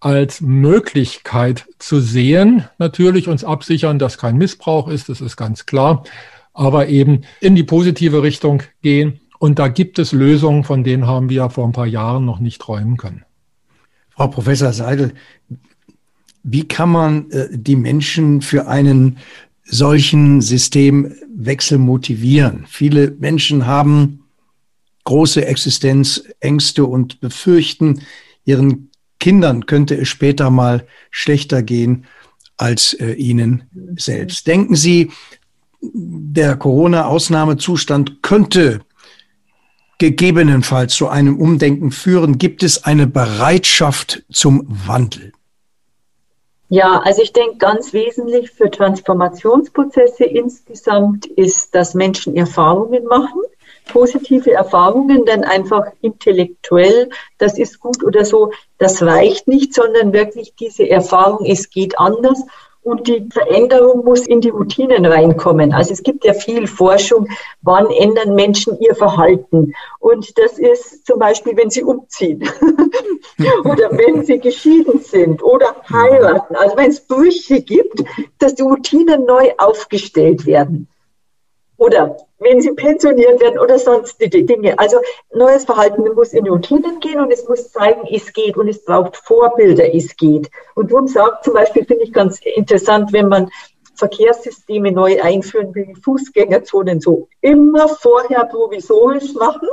[0.00, 2.64] als Möglichkeit zu sehen.
[2.78, 6.04] Natürlich uns absichern, dass kein Missbrauch ist, das ist ganz klar,
[6.52, 9.20] aber eben in die positive Richtung gehen.
[9.38, 12.60] Und da gibt es Lösungen, von denen haben wir vor ein paar Jahren noch nicht
[12.60, 13.24] träumen können.
[14.10, 15.14] Frau Professor Seidel,
[16.42, 19.18] wie kann man äh, die Menschen für einen
[19.64, 22.64] solchen Systemwechsel motivieren?
[22.68, 24.24] Viele Menschen haben
[25.04, 28.02] große Existenzängste und befürchten,
[28.44, 32.06] ihren Kindern könnte es später mal schlechter gehen
[32.56, 33.64] als äh, ihnen
[33.96, 34.46] selbst.
[34.46, 35.10] Denken Sie,
[35.82, 38.80] der Corona-Ausnahmezustand könnte
[39.98, 42.38] gegebenenfalls zu einem Umdenken führen?
[42.38, 45.32] Gibt es eine Bereitschaft zum Wandel?
[46.70, 53.42] Ja, also ich denke, ganz wesentlich für Transformationsprozesse insgesamt ist, dass Menschen Erfahrungen machen
[53.90, 60.54] positive Erfahrungen, denn einfach intellektuell, das ist gut oder so, das reicht nicht, sondern wirklich
[60.54, 62.44] diese Erfahrung, es geht anders
[62.82, 65.72] und die Veränderung muss in die Routinen reinkommen.
[65.72, 67.28] Also es gibt ja viel Forschung,
[67.60, 69.74] wann ändern Menschen ihr Verhalten.
[69.98, 72.42] Und das ist zum Beispiel, wenn sie umziehen
[73.64, 76.56] oder wenn sie geschieden sind oder heiraten.
[76.56, 78.02] Also wenn es Brüche gibt,
[78.38, 80.88] dass die Routinen neu aufgestellt werden.
[81.76, 84.78] Oder wenn sie pensioniert werden oder sonstige Dinge.
[84.78, 84.98] Also
[85.32, 89.16] neues Verhalten muss in Routinen gehen und es muss zeigen, es geht und es braucht
[89.16, 90.50] Vorbilder, es geht.
[90.74, 93.50] Und darum sagt zum Beispiel, finde ich ganz interessant, wenn man
[93.94, 99.68] Verkehrssysteme neu einführen will, Fußgängerzonen so immer vorher provisorisch machen,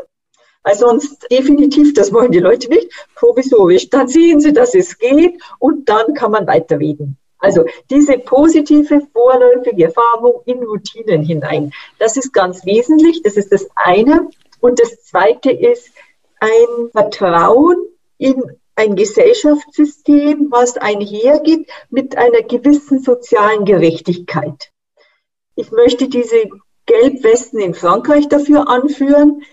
[0.63, 3.89] weil sonst definitiv, das wollen die Leute nicht, provisorisch.
[3.89, 7.17] Dann sehen sie, dass es geht und dann kann man weiterreden.
[7.39, 13.21] Also diese positive vorläufige Erfahrung in Routinen hinein, das ist ganz wesentlich.
[13.21, 14.29] Das ist das eine.
[14.59, 15.91] Und das zweite ist
[16.39, 17.77] ein Vertrauen
[18.17, 18.43] in
[18.75, 24.71] ein Gesellschaftssystem, was einhergeht mit einer gewissen sozialen Gerechtigkeit.
[25.55, 26.49] Ich möchte diese
[26.85, 29.43] Gelbwesten in Frankreich dafür anführen.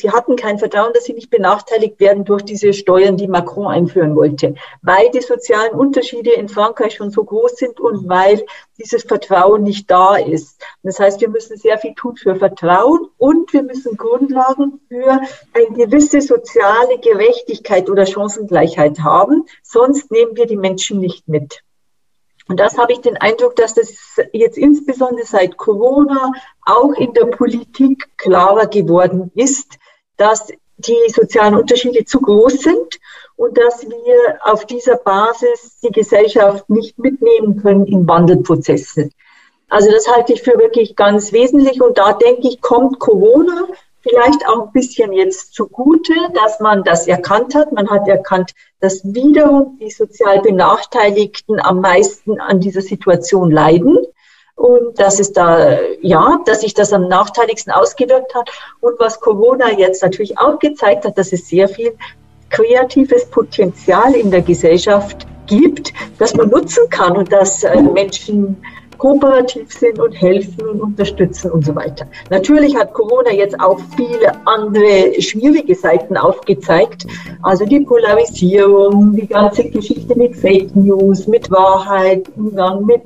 [0.00, 4.16] Sie hatten kein Vertrauen, dass sie nicht benachteiligt werden durch diese Steuern, die Macron einführen
[4.16, 8.46] wollte, weil die sozialen Unterschiede in Frankreich schon so groß sind und weil
[8.78, 10.62] dieses Vertrauen nicht da ist.
[10.82, 15.20] Das heißt, wir müssen sehr viel tun für Vertrauen und wir müssen Grundlagen für
[15.52, 19.44] eine gewisse soziale Gerechtigkeit oder Chancengleichheit haben.
[19.62, 21.62] Sonst nehmen wir die Menschen nicht mit.
[22.48, 26.32] Und das habe ich den Eindruck, dass das jetzt insbesondere seit Corona
[26.64, 29.78] auch in der Politik klarer geworden ist,
[30.20, 33.00] dass die sozialen Unterschiede zu groß sind
[33.36, 39.10] und dass wir auf dieser Basis die Gesellschaft nicht mitnehmen können in Wandelprozesse.
[39.68, 43.68] Also das halte ich für wirklich ganz wesentlich und da denke ich, kommt Corona
[44.02, 47.72] vielleicht auch ein bisschen jetzt zugute, dass man das erkannt hat.
[47.72, 53.98] Man hat erkannt, dass wiederum die sozial Benachteiligten am meisten an dieser Situation leiden.
[54.60, 58.50] Und dass es da, ja, dass sich das am nachteiligsten ausgewirkt hat.
[58.80, 61.94] Und was Corona jetzt natürlich auch gezeigt hat, dass es sehr viel
[62.50, 68.58] kreatives Potenzial in der Gesellschaft gibt, das man nutzen kann und dass äh, Menschen
[68.98, 72.06] kooperativ sind und helfen und unterstützen und so weiter.
[72.28, 77.06] Natürlich hat Corona jetzt auch viele andere schwierige Seiten aufgezeigt.
[77.40, 83.04] Also die Polarisierung, die ganze Geschichte mit Fake News, mit Wahrheit, Umgang mit,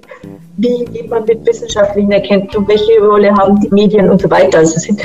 [0.57, 4.59] wie geht man mit wissenschaftlichen Erkenntnissen, welche Rolle haben die Medien und so weiter.
[4.59, 5.03] Also es sind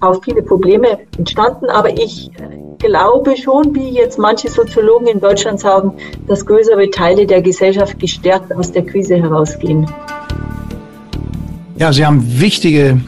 [0.00, 2.30] auch viele Probleme entstanden, aber ich
[2.78, 5.92] glaube schon, wie jetzt manche Soziologen in Deutschland sagen,
[6.26, 9.86] dass größere Teile der Gesellschaft gestärkt aus der Krise herausgehen.
[11.76, 13.00] Ja, Sie haben wichtige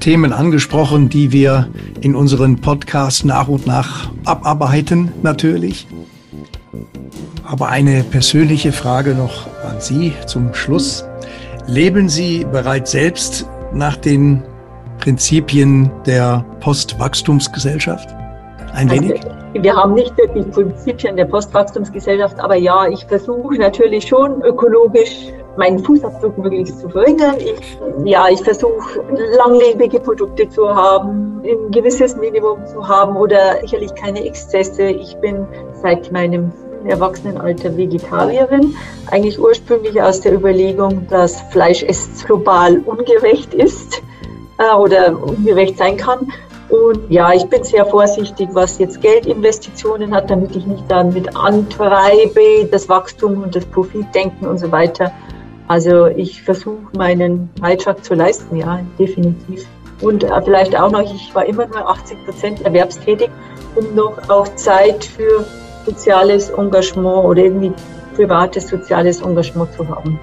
[0.00, 1.68] Themen angesprochen, die wir
[2.00, 5.86] in unseren Podcast nach und nach abarbeiten, natürlich.
[7.44, 11.04] Aber eine persönliche Frage noch an Sie zum Schluss.
[11.66, 14.42] Leben Sie bereits selbst nach den
[14.98, 18.08] Prinzipien der Postwachstumsgesellschaft?
[18.74, 19.24] Ein wenig?
[19.24, 25.28] Also, wir haben nicht wirklich Prinzipien der Postwachstumsgesellschaft, aber ja, ich versuche natürlich schon ökologisch
[25.56, 27.36] meinen Fußabdruck möglichst zu verringern.
[27.38, 29.00] Ich, ja, ich versuche
[29.36, 34.84] langlebige Produkte zu haben, ein gewisses Minimum zu haben oder sicherlich keine Exzesse.
[34.84, 36.50] Ich bin seit meinem
[36.86, 38.74] Erwachsenenalter Vegetarierin,
[39.10, 44.02] eigentlich ursprünglich aus der Überlegung, dass Fleisch ist global ungerecht ist
[44.58, 46.32] äh, oder ungerecht sein kann.
[46.68, 52.66] Und ja, ich bin sehr vorsichtig, was jetzt Geldinvestitionen hat, damit ich nicht damit antreibe,
[52.70, 55.12] das Wachstum und das Profitdenken und so weiter.
[55.68, 59.66] Also ich versuche meinen Beitrag zu leisten, ja, definitiv.
[60.00, 63.30] Und äh, vielleicht auch noch, ich war immer nur 80 Prozent erwerbstätig,
[63.74, 65.44] um noch auch Zeit für
[65.84, 67.72] soziales Engagement oder irgendwie
[68.14, 70.18] privates soziales Engagement zu haben.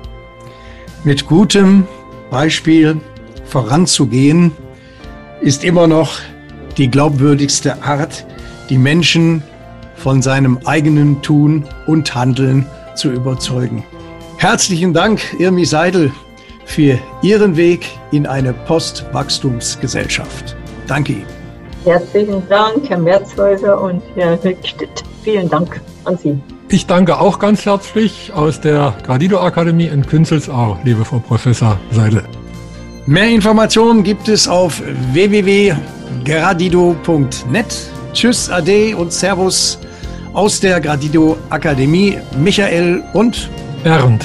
[1.04, 1.86] Mit gutem
[2.30, 3.00] Beispiel
[3.46, 4.52] voranzugehen,
[5.42, 6.20] ist immer noch
[6.78, 8.26] die glaubwürdigste Art,
[8.70, 9.44] die Menschen
[9.96, 13.84] von seinem eigenen Tun und Handeln zu überzeugen.
[14.38, 16.12] Herzlichen Dank, Irmi Seidel,
[16.66, 20.56] für Ihren Weg in eine Postwachstumsgesellschaft.
[20.88, 21.26] Danke Ihnen.
[21.84, 25.04] Herzlichen Dank, Herr Merzhäuser und Herr Rückstedt.
[25.24, 26.40] Vielen Dank an Sie.
[26.70, 32.24] Ich danke auch ganz herzlich aus der Gradido Akademie in Künzelsau, liebe Frau Professor Seidel.
[33.08, 37.90] Mehr Informationen gibt es auf www.gradido.net.
[38.14, 39.80] Tschüss, Ade und Servus
[40.34, 42.20] aus der Gradido Akademie.
[42.38, 43.50] Michael und
[43.84, 44.24] Bernd.